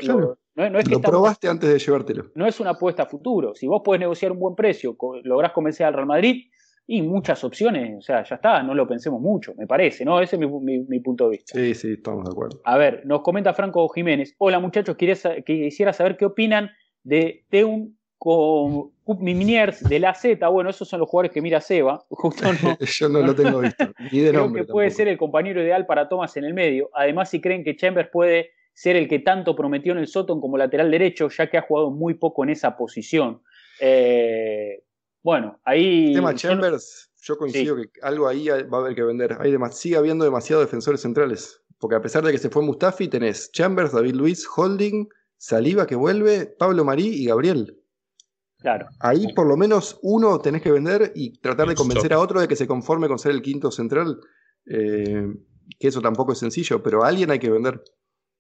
[0.55, 2.25] no, es que lo probaste antes de llevártelo.
[2.35, 3.55] No es una apuesta a futuro.
[3.55, 6.47] Si vos podés negociar un buen precio, lográs convencer al Real Madrid,
[6.87, 10.21] y muchas opciones, o sea, ya está, no lo pensemos mucho, me parece, ¿no?
[10.21, 11.59] Ese es mi, punto de vista.
[11.59, 12.61] Sí, sí, estamos de acuerdo.
[12.65, 14.35] A ver, nos comenta Franco Jiménez.
[14.39, 16.71] Hola muchachos, quisiera saber qué opinan
[17.05, 20.47] de Teun con Miniers de la Z.
[20.47, 22.05] Bueno, esos son los jugadores que mira Seba.
[22.09, 23.85] Justo no, Yo no, lo tengo visto.
[24.13, 26.89] Ni de Creo que puede ser el compañero ideal para Thomas en el medio.
[26.95, 30.57] Además, si creen que Chambers puede ser el que tanto prometió en el Soton como
[30.57, 33.43] lateral derecho, ya que ha jugado muy poco en esa posición.
[33.81, 34.85] Eh,
[35.25, 36.11] bueno, ahí.
[36.11, 39.37] El tema Chambers, yo coincido que algo ahí va a haber que vender.
[39.41, 41.61] Hay sigue habiendo demasiados defensores centrales.
[41.81, 45.09] Porque a pesar de que se fue Mustafi, tenés Chambers, David Luis, Holding,
[45.39, 47.82] Saliva que vuelve, Pablo Marí y Gabriel.
[48.63, 48.87] Claro.
[49.01, 52.49] Ahí por lo menos uno tenés que vender y tratar de convencer a otro de
[52.49, 54.19] que se conforme con ser el quinto central.
[54.67, 55.27] Eh,
[55.79, 57.83] que eso tampoco es sencillo, pero a alguien hay que vender.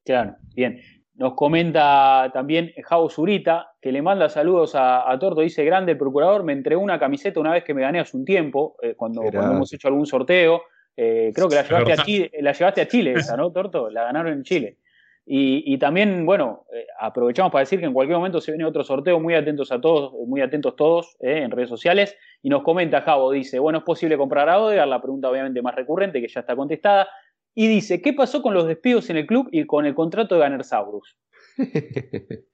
[0.05, 0.81] Claro, bien.
[1.15, 5.43] Nos comenta también Javo Zurita, que le manda saludos a, Torto.
[5.43, 8.25] Dice: Grande el procurador, me entregó una camiseta una vez que me gané hace un
[8.25, 10.63] tiempo, eh, cuando, hemos hecho algún sorteo.
[10.97, 13.91] Eh, creo que la llevaste, a Chile, la llevaste a Chile, esa, ¿no, Torto?
[13.91, 14.79] La ganaron en Chile.
[15.25, 19.21] Y, también, bueno, eh, aprovechamos para decir que en cualquier momento se viene otro sorteo,
[19.21, 22.17] muy atentos a todos, muy atentos todos en redes sociales.
[22.43, 25.77] Y nos comenta Javo, dice, bueno, es posible comprar a Odegaard, la pregunta obviamente más
[25.77, 27.09] recurrente, que ya está contestada.
[27.55, 30.41] Y dice, ¿qué pasó con los despidos en el club y con el contrato de
[30.41, 31.17] Gannersaurus?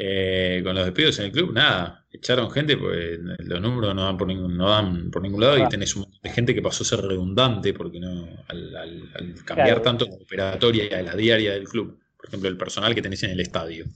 [0.00, 2.06] eh, con los despidos en el club, nada.
[2.12, 5.68] Echaron gente, pues los números no dan por ningún, no dan por ningún lado y
[5.68, 9.10] tenés un montón de gente que pasó a ser redundante porque no al,
[9.44, 11.98] cambiar tanto la operatoria y a la diaria del club.
[12.16, 13.86] Por ejemplo, el personal que tenés en el estadio.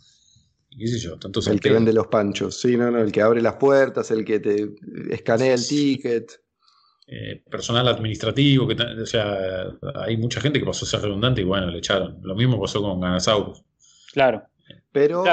[0.77, 1.21] ¿Qué sé yo?
[1.21, 4.25] Tanto el que vende los panchos, sí, no, no, el que abre las puertas, el
[4.25, 4.71] que te
[5.09, 6.33] escanea el ticket.
[7.07, 11.45] Eh, personal administrativo, que, o sea, hay mucha gente que pasó a ser redundante y
[11.45, 12.19] bueno, le echaron.
[12.23, 13.63] Lo mismo pasó con Ganasaurus.
[14.13, 14.43] Claro.
[14.91, 15.25] Pero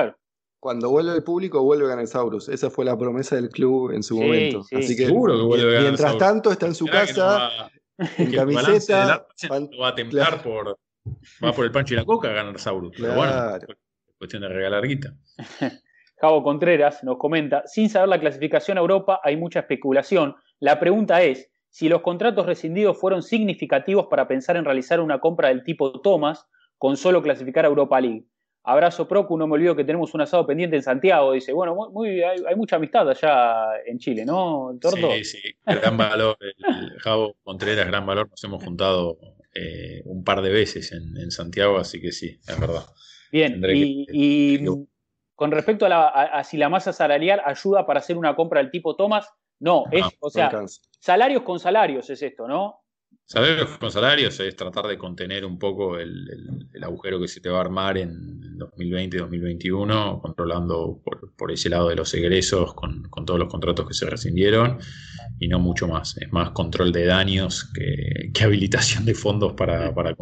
[0.59, 2.49] cuando vuelve el público, vuelve Ganasaurus.
[2.49, 4.65] Esa fue la promesa del club en su momento.
[4.75, 9.25] Así que, Seguro que vuelve mientras tanto está en su casa, en camiseta.
[9.81, 10.77] va a templar por,
[11.43, 12.93] va por el pancho y la coca Ganasaurus.
[12.97, 13.57] Pero bueno,
[14.17, 15.13] cuestión de regalar guita.
[16.17, 20.35] Javo Contreras nos comenta, sin saber la clasificación a Europa hay mucha especulación.
[20.59, 25.47] La pregunta es, si los contratos rescindidos fueron significativos para pensar en realizar una compra
[25.47, 26.45] del tipo Thomas
[26.77, 28.25] con solo clasificar a Europa League.
[28.71, 31.31] Abrazo Procu, no me olvido que tenemos un asado pendiente en Santiago.
[31.31, 35.11] Dice, bueno, muy, hay, mucha amistad allá en Chile, ¿no, Torto?
[35.13, 36.37] Sí, sí, gran valor.
[36.39, 38.29] El Javo Contreras, gran valor.
[38.29, 39.17] Nos hemos juntado
[39.55, 42.85] eh, un par de veces en, Santiago, así que sí, es verdad.
[43.31, 44.63] Bien, y,
[45.33, 49.27] con respecto a, si la masa salarial ayuda para hacer una compra del tipo Thomas,
[49.59, 50.51] no, es, o sea,
[50.99, 52.78] salarios con salarios es esto, ¿no?
[53.31, 56.27] Salarios con salarios es tratar de contener un poco el,
[56.81, 60.99] agujero que se te va a armar en 2020-2021, controlando
[61.37, 64.79] por, ese lado de los egresos con, todos los contratos que se rescindieron
[65.39, 66.17] y no mucho más.
[66.17, 70.15] Es más control de daños que, habilitación de fondos para, para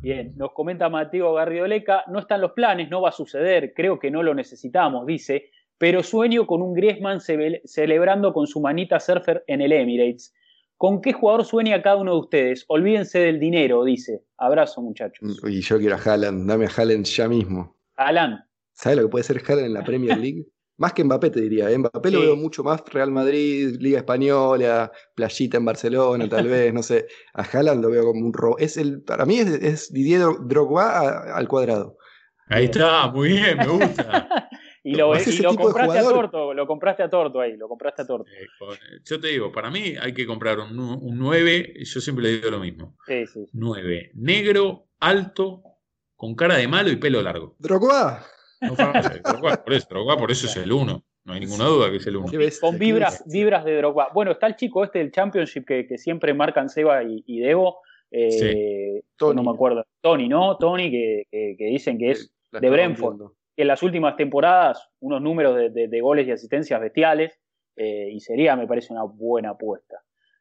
[0.00, 4.12] Bien, nos comenta Mateo Garrioleca, no están los planes, no va a suceder, creo que
[4.12, 9.62] no lo necesitamos, dice, pero sueño con un Griezmann celebrando con su manita surfer en
[9.62, 10.32] el Emirates.
[10.78, 12.64] ¿Con qué jugador sueña cada uno de ustedes?
[12.68, 14.22] Olvídense del dinero, dice.
[14.38, 15.40] Abrazo, muchachos.
[15.44, 17.76] Y yo quiero a Haaland, dame a Haaland ya mismo.
[17.96, 18.38] Haaland.
[18.72, 20.46] ¿Sabes lo que puede ser Haaland en la Premier League?
[20.78, 21.68] más que Mbappé te diría.
[21.70, 21.76] ¿eh?
[21.76, 26.82] Mbappé lo veo mucho más Real Madrid, Liga Española, Playita en Barcelona, tal vez, no
[26.82, 27.06] sé.
[27.34, 28.56] A Haaland lo veo como un robo.
[28.58, 31.96] Es el, para mí es, Didier Drogba al cuadrado.
[32.46, 34.48] Ahí está, muy bien, me gusta.
[34.88, 35.12] Y lo,
[35.54, 38.30] compraste a torto, lo compraste a torto ahí, lo compraste a torto.
[39.04, 42.50] yo te digo, para mí hay que comprar un, un 9, yo siempre le digo
[42.50, 42.96] lo mismo.
[43.06, 43.44] Sí, sí.
[43.52, 45.62] 9, negro, alto,
[46.16, 47.54] con cara de malo y pelo largo.
[47.58, 48.24] ¿Drogba?
[48.62, 51.04] No, Drogba, por eso, Drogba por eso es el 1.
[51.24, 52.28] No hay ninguna duda que es el 1.
[52.58, 54.08] Con vibras, vibras de Drogba.
[54.14, 57.82] Bueno, está el chico este del Championship que, que siempre marcan Seba y, y Debo.
[58.10, 59.84] Eh, no me acuerdo.
[60.00, 60.56] Tony, ¿no?
[60.56, 66.00] Tony, que, que, dicen que es de Brentford en las últimas temporadas unos números de,
[66.00, 67.38] goles y asistencias bestiales
[67.76, 69.96] eh, y sería, me parece, una buena apuesta.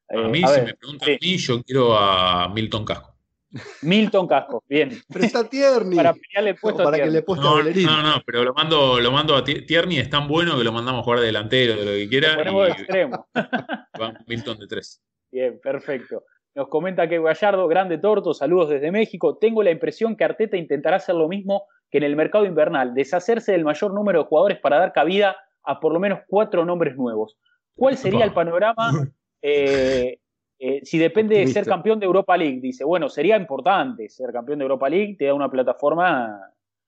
[0.10, 3.16] a eh, mí, si me preguntan a mí, yo quiero a Milton Casco.
[3.82, 4.92] Milton Casco, bien.
[5.12, 5.96] Pero está Tierney.
[5.96, 9.36] para pelearle el puesto para que le no, no, no, pero lo mando, lo mando
[9.36, 12.34] a Tierney, es tan bueno que lo mandamos a jugar delantero, de lo que quiera.
[12.34, 13.28] Lo ponemos de extremo.
[14.28, 15.02] Milton de tres.
[15.32, 16.24] Bien, perfecto.
[16.54, 19.38] Nos comenta que Gallardo, grande torto, saludos desde México.
[19.38, 23.52] Tengo la impresión que Arteta intentará hacer lo mismo que en el mercado invernal deshacerse
[23.52, 27.38] del mayor número de jugadores para dar cabida a por lo menos cuatro nombres nuevos.
[27.76, 28.92] ¿Cuál sería el panorama
[29.42, 30.20] eh,
[30.60, 32.60] eh, si depende de ser campeón de Europa League?
[32.62, 36.40] Dice, bueno, sería importante ser campeón de Europa League, te da una plataforma,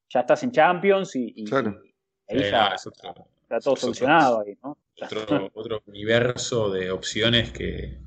[0.10, 1.46] ya estás en Champions y,
[2.28, 4.78] ahí ya, está todo solucionado ahí, ¿no?
[5.54, 7.98] otro universo de opciones que,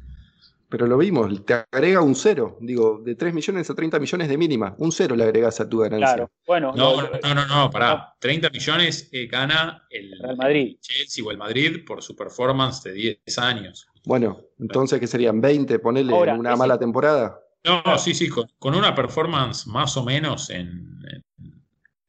[0.72, 2.56] pero lo vimos, te agrega un cero.
[2.58, 4.74] Digo, de 3 millones a 30 millones de mínima.
[4.78, 6.14] Un cero le agregas a tu ganancia.
[6.14, 6.72] Claro, bueno.
[6.74, 8.14] No, no, no, no, pará.
[8.18, 10.78] 30 millones eh, gana el, Madrid.
[10.80, 13.86] Chelsea o el Madrid por su performance de 10 años.
[14.06, 15.42] Bueno, entonces, ¿qué serían?
[15.42, 15.78] ¿20?
[15.78, 17.38] Ponerle una mala temporada.
[17.64, 21.02] No, sí, sí, con, una performance más o menos en,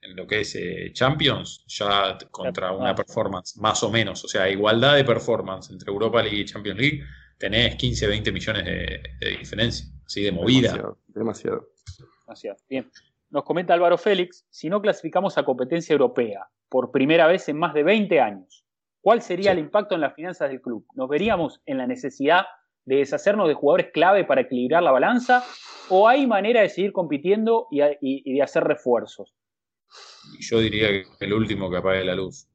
[0.01, 4.49] en, lo que es eh, Champions, ya contra una performance más o menos, o sea,
[4.49, 7.03] igualdad de performance entre Europa League y Champions League
[7.43, 10.95] tenés 15, 20 millones de, diferencia, así de movida.
[11.07, 11.67] Demasiado,
[12.25, 12.57] demasiado.
[12.69, 12.89] Bien.
[13.31, 17.73] Nos comenta Álvaro Félix, si no clasificamos a competencia europea por primera vez en más
[17.73, 18.63] de 20 años,
[19.01, 20.85] ¿cuál sería el impacto en las finanzas del club?
[20.95, 22.45] ¿Nos veríamos en la necesidad
[22.85, 25.43] de deshacernos de jugadores clave para equilibrar la balanza?
[25.89, 29.35] ¿O hay manera de seguir compitiendo y, de hacer refuerzos?
[30.39, 32.47] Yo diría que el último que apague la luz.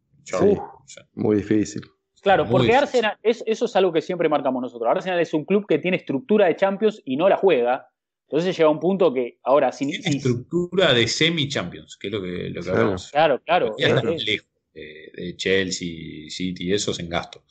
[1.13, 1.83] muy difícil.
[2.23, 4.91] Claro, porque Arsenal, eso es algo que siempre marcamos nosotros.
[4.91, 7.89] Arsenal es un club que tiene estructura de Champions y no la juega.
[8.29, 12.61] Entonces llega un punto que ahora sin estructura de semi-champions, que es lo que, lo
[12.61, 13.11] hablamos.
[13.11, 13.75] Claro, claro.
[13.79, 17.43] Ya están lejos de, Chelsea, City, esos en gasto.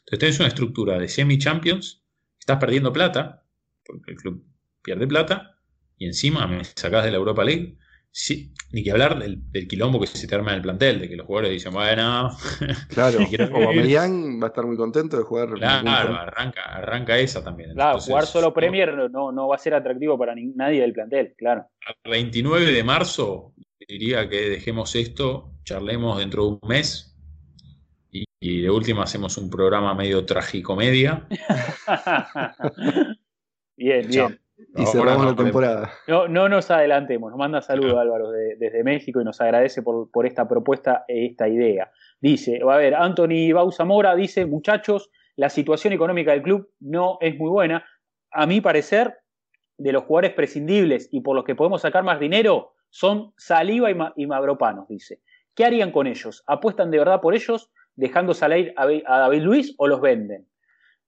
[0.00, 2.02] Entonces tenés una estructura de semi-champions,
[2.38, 3.44] estás perdiendo plata,
[3.84, 4.44] porque el club
[4.82, 5.58] pierde plata,
[5.98, 7.76] y encima me sacás de la Europa League
[8.14, 11.16] Sí, ni que hablar del, quilombo que se te arma en el plantel, de que
[11.16, 12.30] los jugadores dicen, bueno.
[12.90, 13.20] Claro,
[13.54, 15.54] Aubameyang va a estar muy contento de jugar.
[15.54, 17.72] Claro, arranca, arranca esa también.
[17.72, 21.66] Claro, jugar solo Premier no, no va a ser atractivo para nadie del plantel, claro.
[22.04, 23.54] El 29 de marzo
[23.88, 27.16] diría que dejemos esto, charlemos dentro de un mes
[28.10, 31.26] y, de última hacemos un programa medio tragicomedia.
[33.76, 34.41] bien, bien.
[34.74, 35.90] Y cerramos la temporada.
[36.08, 37.30] No, no nos adelantemos.
[37.30, 41.90] Nos manda saludos Álvaro desde México y nos agradece por, esta propuesta, e esta idea.
[42.20, 47.50] Dice, a ver, Anthony Bausamora dice, muchachos, la situación económica del club no es muy
[47.50, 47.84] buena.
[48.30, 49.18] A mi parecer,
[49.76, 53.96] de los jugadores prescindibles y por los que podemos sacar más dinero, son Saliva y,
[54.16, 55.20] y Magropanos, dice.
[55.54, 56.44] ¿Qué harían con ellos?
[56.46, 60.46] ¿Apuestan de verdad por ellos, dejando salir a David Luis o los venden?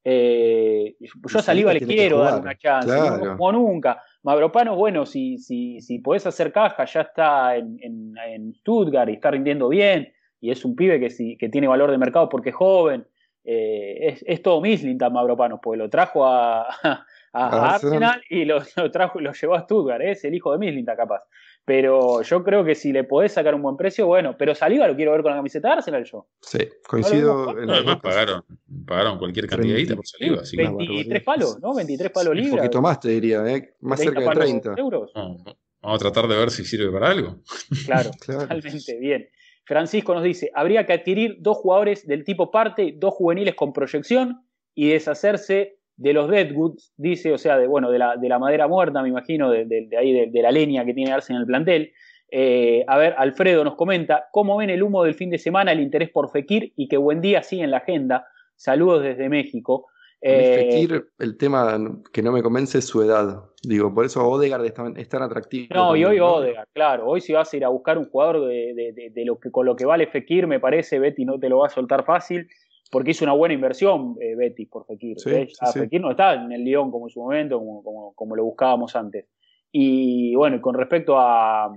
[0.06, 2.94] Eh, yo a Saliva le quiero dar una chance,
[3.36, 4.02] como nunca.
[4.22, 9.30] Mavropano, bueno, si, si, si podés hacer caja, ya está en, en, Stuttgart y está
[9.30, 13.06] rindiendo bien, y es un pibe que, que tiene valor de mercado porque es joven.
[13.46, 16.66] Eh, es, es, todo Mislintat Mavropano, porque lo trajo a,
[17.32, 20.12] a, Arsenal y lo, lo, trajo, lo llevó a Stuttgart, ¿eh?
[20.12, 21.22] es el hijo de Mislintat capaz.
[21.66, 24.36] Pero yo creo que si le podés sacar un buen precio, bueno.
[24.36, 26.26] Pero Saliva lo quiero ver con la camiseta de Arsenal yo.
[26.40, 27.50] Sí, coincido.
[27.50, 28.44] Además pagaron,
[28.86, 30.42] pagaron cualquier cantidad por Saliva.
[30.52, 31.74] 23 palos, ¿no?
[31.74, 32.52] 23 palos libres.
[32.52, 33.74] Un poquito más te diría, ¿eh?
[33.80, 34.74] Más cerca de 30.
[34.76, 35.10] Euros.
[35.14, 37.36] vamos a tratar de ver si sirve para algo.
[37.86, 39.28] Claro, totalmente bien.
[39.64, 44.46] Francisco nos dice, habría que adquirir dos jugadores del tipo parte, dos juveniles con proyección
[44.74, 48.66] y deshacerse de los Deadwoods, dice, o sea, de, bueno, de la, de la madera
[48.66, 51.92] muerta, me imagino, de, de ahí, de, la leña que tiene Arsenal en el plantel.
[52.30, 55.80] Eh, a ver, Alfredo nos comenta, ¿cómo ven el humo del fin de semana, el
[55.80, 58.26] interés por Fekir y que buen día sigue en la agenda?
[58.56, 59.86] Saludos desde México.
[60.20, 61.78] Eh, Fekir, el tema
[62.12, 63.44] que no me convence es su edad.
[63.62, 65.68] Digo, por eso Odegaard es tan, es tan atractivo.
[65.74, 67.06] No, y hoy Odegaard, claro.
[67.06, 69.84] Hoy si vas a ir a buscar un jugador de, lo que, con lo que
[69.84, 72.48] vale Fekir, me parece, Betty no te lo va a soltar fácil
[72.94, 75.16] porque hizo una buena inversión eh, Betis por Fekir.
[75.26, 75.48] ¿eh?
[75.72, 79.26] Fekir no está en el Lyon como en su momento, como, como, lo buscábamos antes.
[79.72, 81.76] Y bueno, con respecto a,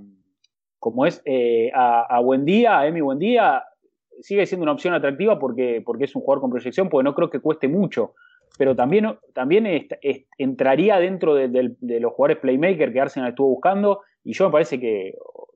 [0.78, 3.64] como es, eh, a, a Buendía, a Emi Buendía,
[4.22, 7.32] sigue siendo una opción atractiva porque, porque es un jugador con proyección, porque no creo
[7.32, 8.14] que cueste mucho.
[8.60, 9.88] Pero también, también
[10.38, 11.48] entraría dentro de,
[11.80, 14.02] de, los jugadores playmaker que Arsenal estuvo buscando.
[14.24, 15.16] Y yo me parece que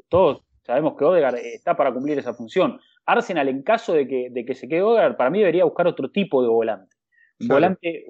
[0.09, 2.79] todos sabemos que Odegaard está para cumplir esa función.
[3.11, 6.09] Arsenal, en caso de que, de que se quede Odegaard, para mí debería buscar otro
[6.11, 6.95] tipo de volante.
[7.39, 8.05] Un volante,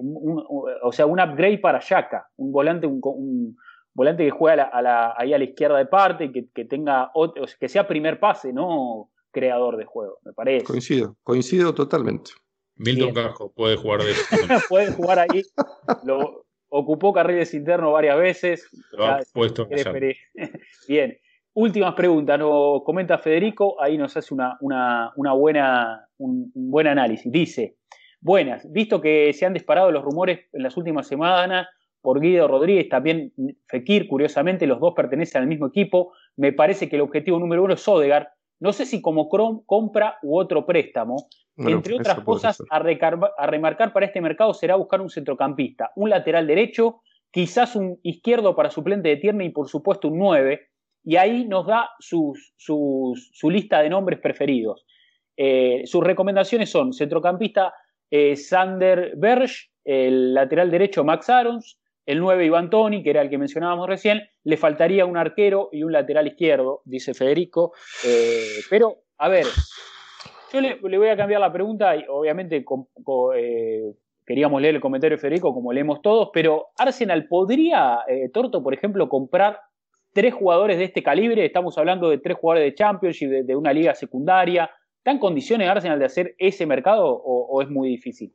[0.82, 3.56] o sea, un upgrade para Yaka, un volante, un,
[3.94, 7.10] volante que juega a la, ahí a la izquierda de parte, que, que tenga,
[7.58, 10.66] que sea primer pase, no creador de juego, me parece.
[10.66, 12.32] Coincido, coincido totalmente.
[12.76, 14.12] Milton Casco puede jugar de
[14.68, 15.42] puede jugar ahí.
[16.04, 18.68] Lo, ocupó carriles internos varias veces.
[19.32, 19.68] puesto
[20.88, 21.18] Bien.
[21.54, 24.56] Últimas preguntas, nos comenta Federico, ahí nos hace una,
[25.14, 27.30] buena, un, buen análisis.
[27.30, 27.76] Dice,
[28.20, 31.66] buenas, visto que se han disparado los rumores en las últimas semanas
[32.00, 33.32] por Guido Rodríguez, también
[33.68, 37.74] Fekir, curiosamente, los dos pertenecen al mismo equipo, Me parece que el objetivo número uno
[37.74, 38.28] es Odegaard.
[38.58, 41.26] No sé si como compra u otro préstamo.
[41.58, 46.46] Entre otras cosas, a, a remarcar para este mercado será buscar un centrocampista, un lateral
[46.46, 50.71] derecho, quizás un izquierdo para suplente de Tierney y por supuesto un 9.
[51.04, 52.34] Y ahí nos da su
[53.50, 54.84] lista de nombres preferidos.
[55.36, 57.74] Eh, sus recomendaciones son centrocampista
[58.10, 63.30] eh, Sander Berge, el lateral derecho Max Arons, el 9 Iván Toni, que era el
[63.30, 67.72] que mencionábamos recién, le faltaría un arquero y un lateral izquierdo, dice Federico.
[68.06, 69.46] Eh, pero, a ver,
[70.52, 72.64] yo le, voy a cambiar la pregunta y obviamente
[74.26, 78.00] queríamos leer el comentario de Federico como leemos todos, pero Arsenal podría,
[78.32, 79.58] Torto, por ejemplo, comprar
[80.12, 83.94] tres jugadores de este calibre, estamos hablando de tres jugadores de Championship, de una liga
[83.94, 84.70] secundaria,
[85.02, 88.32] ¿Está en condiciones Arsenal de hacer ese mercado o, es muy difícil?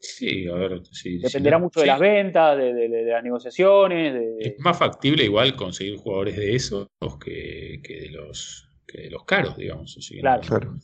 [0.00, 1.18] Sí, a ver, sí.
[1.18, 4.20] Dependerá mucho de las ventas, de, las negociaciones.
[4.40, 6.88] Es más factible igual conseguir jugadores de esos
[7.24, 9.96] que, de, los, que de los caros, digamos.
[10.20, 10.42] claro.
[10.42, 10.74] claro.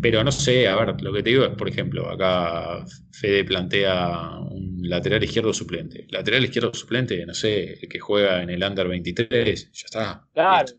[0.00, 4.38] Pero no sé, a ver, lo que te digo es, por ejemplo, acá Fede plantea
[4.50, 6.06] un lateral izquierdo suplente.
[6.10, 10.26] Lateral izquierdo suplente, no sé, el que juega en el Under 23, ya está.
[10.32, 10.72] Claro,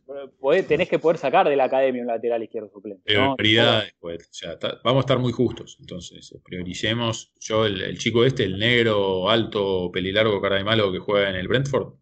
[0.68, 3.04] tenés que poder sacar de la academia un lateral izquierdo suplente.
[3.04, 5.78] Prioridades, pues, o sea, vamos a estar muy justos.
[5.80, 7.34] Entonces, prioricemos.
[7.40, 11.48] Yo, el, chico este, el negro, alto, pelilargo, cara de malo que juega en el
[11.48, 11.94] Brentford.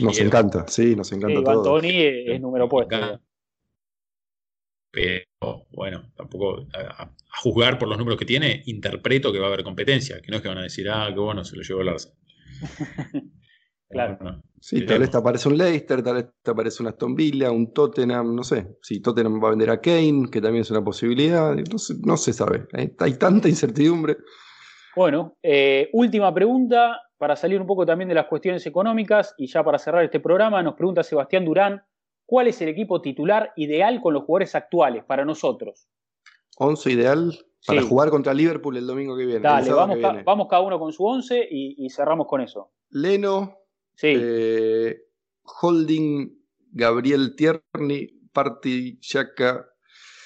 [0.00, 1.38] nos encanta, sí, nos encanta.
[1.38, 1.62] Sí, todo.
[1.62, 3.20] Tony es, número puesto.
[4.92, 5.24] Pero
[5.70, 7.10] bueno, tampoco a,
[7.42, 10.42] juzgar por los números que tiene, interpreto que va a haber competencia, que no es
[10.42, 12.18] que van a decir, ah, qué bueno, se lo llevó el Arsenal.
[13.88, 14.42] claro.
[14.60, 17.72] sí, tal vez te aparece un Leicester, tal vez te aparece un Aston Villa, un
[17.72, 18.76] Tottenham, no sé.
[18.82, 21.56] Si Tottenham va a vender a Kane, que también es una posibilidad,
[22.04, 22.66] no se, sabe.
[22.74, 24.18] Hay, tanta incertidumbre.
[24.94, 29.64] Bueno, eh, última pregunta para salir un poco también de las cuestiones económicas y ya
[29.64, 31.82] para cerrar este programa, nos pregunta Sebastián Durán
[32.32, 35.86] ¿Cuál es el equipo titular ideal con los jugadores actuales para nosotros?
[36.56, 37.30] Once ideal
[37.66, 39.40] para jugar contra Liverpool el domingo que viene.
[39.40, 42.72] Dale, vamos, cada uno con su once y, cerramos con eso.
[42.88, 43.58] Leno,
[44.00, 44.96] eh,
[45.60, 49.66] Holding, Gabriel Tierney, Party, Yaka,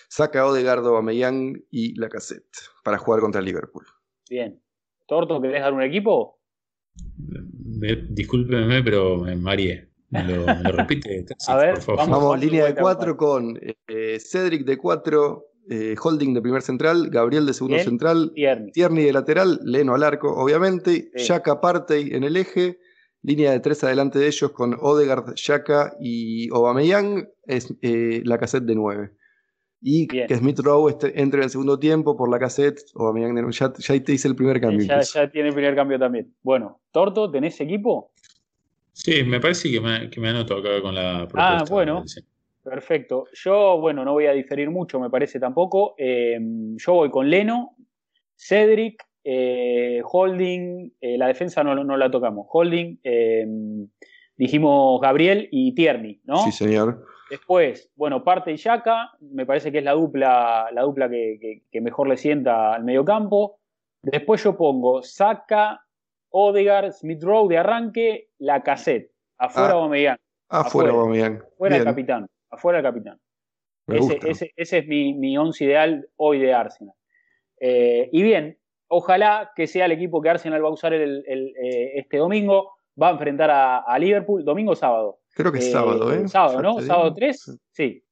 [0.09, 3.85] Saca Odegardo, Ameyang y Lacazette para jugar contra Liverpool.
[4.31, 4.63] Bien.
[5.09, 6.39] Torto, ¿querés dar un equipo?
[8.11, 9.96] Discúlpeme, pero me mareé.
[10.11, 11.25] Me lo, repite.
[11.49, 13.59] a ver, Vamos, línea de cuatro con
[13.89, 18.33] eh, Cedric de cuatro, eh, Holding de primer central, Gabriel de segundo central,
[18.73, 19.05] Tierney.
[19.05, 21.33] de lateral, Leno al arco, obviamente, sí.
[21.61, 22.79] Partey en el eje,
[23.23, 28.65] línea de tres adelante de ellos con Odegaard, Shaka y Aubameyang, es eh, la cassette
[28.65, 29.11] de nueve.
[29.81, 33.73] Y que Smith Rowe este, entre en el segundo tiempo por la cassette, Aubameyang, ya,
[33.77, 34.87] ya te hice el primer cambio.
[34.87, 36.35] Ya, ya, tiene el primer cambio también.
[36.43, 38.13] Bueno, Torto, ¿tenés equipo?
[38.97, 41.59] Sí, me parece que me, que me anoto acá con la ah, propuesta.
[41.59, 42.03] Ah, bueno,
[42.63, 43.27] perfecto.
[43.35, 45.95] Yo, bueno, no voy a diferir mucho, me parece tampoco.
[45.99, 46.39] Eh,
[46.77, 47.77] yo voy con Leno,
[48.35, 52.47] Cedric, eh, Holding, eh, la defensa no, no, la tocamos.
[52.51, 52.97] Holding,
[54.35, 56.39] dijimos Gabriel y Tierney, ¿no?
[56.39, 57.05] Sí, señor.
[57.29, 61.81] Después, bueno, parte y Yaka, me parece que es la dupla, la dupla que, que
[61.83, 63.61] mejor le sienta al mediocampo.
[64.01, 65.86] Después yo pongo Saka,
[66.39, 69.11] Odegaard, Smith Rowe de arranque, la cassette.
[69.39, 70.19] Afuera ah, Aubameyang.
[70.51, 71.43] Afuera Aubameyang.
[71.55, 72.27] Afuera el capitán.
[72.51, 73.19] Afuera el capitán.
[73.87, 76.95] Ese, es mi, mi once ideal hoy de Arsenal.
[77.59, 78.59] Eh, y bien,
[78.89, 82.73] ojalá que sea el equipo que Arsenal va a usar el, eh, este domingo.
[83.01, 85.21] Va a enfrentar a, Liverpool domingo o sábado.
[85.33, 86.29] Creo que es sábado, ¿eh?
[86.29, 86.81] Sábado, ¿no?
[86.81, 88.03] Sábado 3, sí.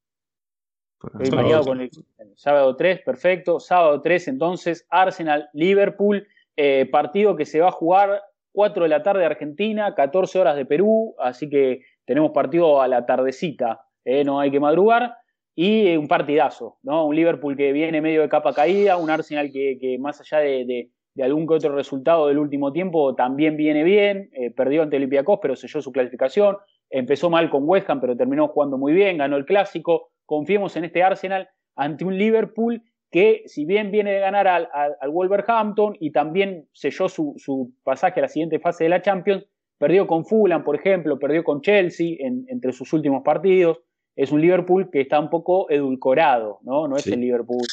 [1.19, 1.91] Estoy con el,
[2.35, 3.59] sábado 3, perfecto.
[3.59, 6.27] Sábado 3, entonces, Arsenal, Liverpool.
[6.57, 8.21] Eh, partido que se va a jugar
[8.53, 13.05] 4 de la tarde Argentina, 14 horas de Perú, así que tenemos partido a la
[13.05, 15.17] tardecita, eh, no hay que madrugar.
[15.57, 17.05] Y un partidazo, ¿no?
[17.05, 20.91] Un Liverpool que viene medio de capa caída, un Arsenal que, más allá de,
[21.21, 25.55] algún que otro resultado del último tiempo también viene bien, eh, perdió ante Olympiacos pero
[25.55, 26.57] selló su clasificación,
[26.89, 30.83] empezó mal con West Ham pero terminó jugando muy bien, ganó el clásico, confiemos en
[30.83, 32.83] este Arsenal ante un Liverpool
[33.15, 34.67] que si bien viene de ganar al,
[35.09, 39.45] Wolverhampton y también selló su, pasaje a la siguiente fase de la Champions,
[39.77, 43.79] perdió con Fulham, por ejemplo, perdió con Chelsea entre sus últimos partidos.
[44.17, 46.89] Es un Liverpool que está un poco edulcorado, ¿no?
[46.89, 47.65] No es el Liverpool.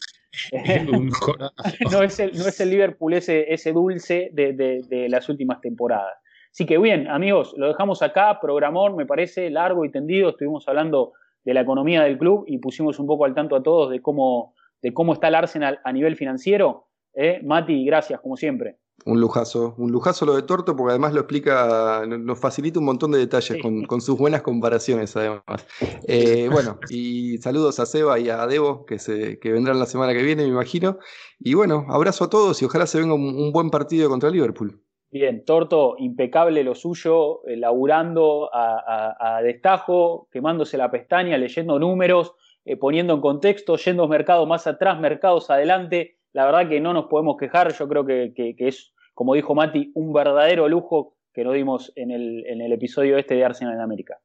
[1.91, 6.15] no, es el, no es el Liverpool ese, ese dulce de, de, las últimas temporadas.
[6.53, 10.29] Así que bien, amigos, lo dejamos acá, programón, me parece largo y tendido.
[10.29, 11.15] Estuvimos hablando
[11.45, 14.55] de la economía del club y pusimos un poco al tanto a todos de cómo
[14.83, 16.89] de cómo está el Arsenal a nivel financiero.
[17.15, 17.41] ¿eh?
[17.45, 18.79] Mati, gracias, como siempre.
[19.05, 23.11] Un lujazo, un lujazo lo de Torto porque además lo explica, nos facilita un montón
[23.11, 25.67] de detalles con, sus buenas comparaciones además.
[26.07, 30.13] Eh, bueno, y saludos a Seba y a Debo que, se, que vendrán la semana
[30.13, 30.99] que viene, me imagino.
[31.41, 34.81] Y bueno, abrazo a todos y ojalá se venga un, buen partido contra Liverpool.
[35.11, 42.35] Bien, Torto, impecable lo suyo, eh, laburando a, destajo, quemándose la pestaña, leyendo números,
[42.65, 47.07] eh, poniendo en contexto, yendo mercados más atrás, mercados adelante la verdad que no nos
[47.07, 51.93] podemos quejar, yo creo que, es, como dijo Mati, un verdadero lujo que nos dimos
[51.97, 54.19] en el, en el episodio este de Arsenal en América.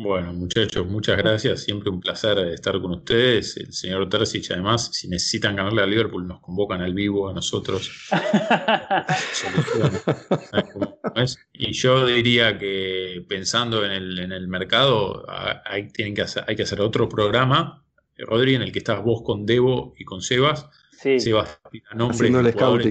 [0.00, 1.64] Bueno, muchachos, muchas gracias.
[1.64, 3.56] Siempre un placer estar con ustedes.
[3.56, 8.08] El señor Terzic, además, si necesitan ganarle a Liverpool, nos convocan al vivo a nosotros.
[11.52, 15.26] y yo diría que pensando en el, en el mercado,
[15.64, 17.84] hay, tienen que hacer, hay que hacer otro programa,
[18.18, 21.20] Rodri, en el que estás vos con Debo y con Sebas, Sí.
[21.20, 21.46] Se va
[21.94, 22.18] nombres.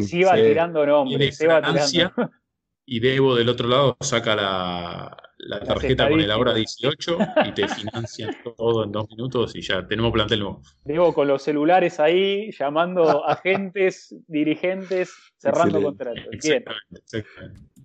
[0.07, 1.37] Se iba tirando nombres.
[1.37, 2.31] Se va tirando.
[2.85, 5.26] Y Debo del otro lado saca la,
[5.65, 10.11] tarjeta con el ahora 18 y te financian todo en dos minutos y ya tenemos
[10.11, 10.61] plantel nuevo.
[10.83, 16.23] Debo con los celulares ahí, llamando agentes, dirigentes, cerrando contratos.
[16.43, 16.63] Bien.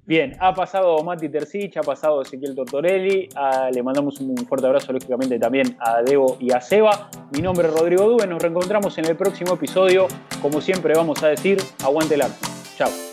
[0.04, 3.28] Bien, ha pasado Mati Tercich, ha pasado Ezequiel Tortorelli,
[3.72, 7.08] le mandamos un fuerte abrazo lógicamente también a Debo y a Seba.
[7.32, 10.08] Mi nombre es Rodrigo Dube, nos reencontramos en el próximo episodio.
[10.40, 12.46] Como siempre vamos a decir, aguante el arte.
[12.76, 13.11] Chao.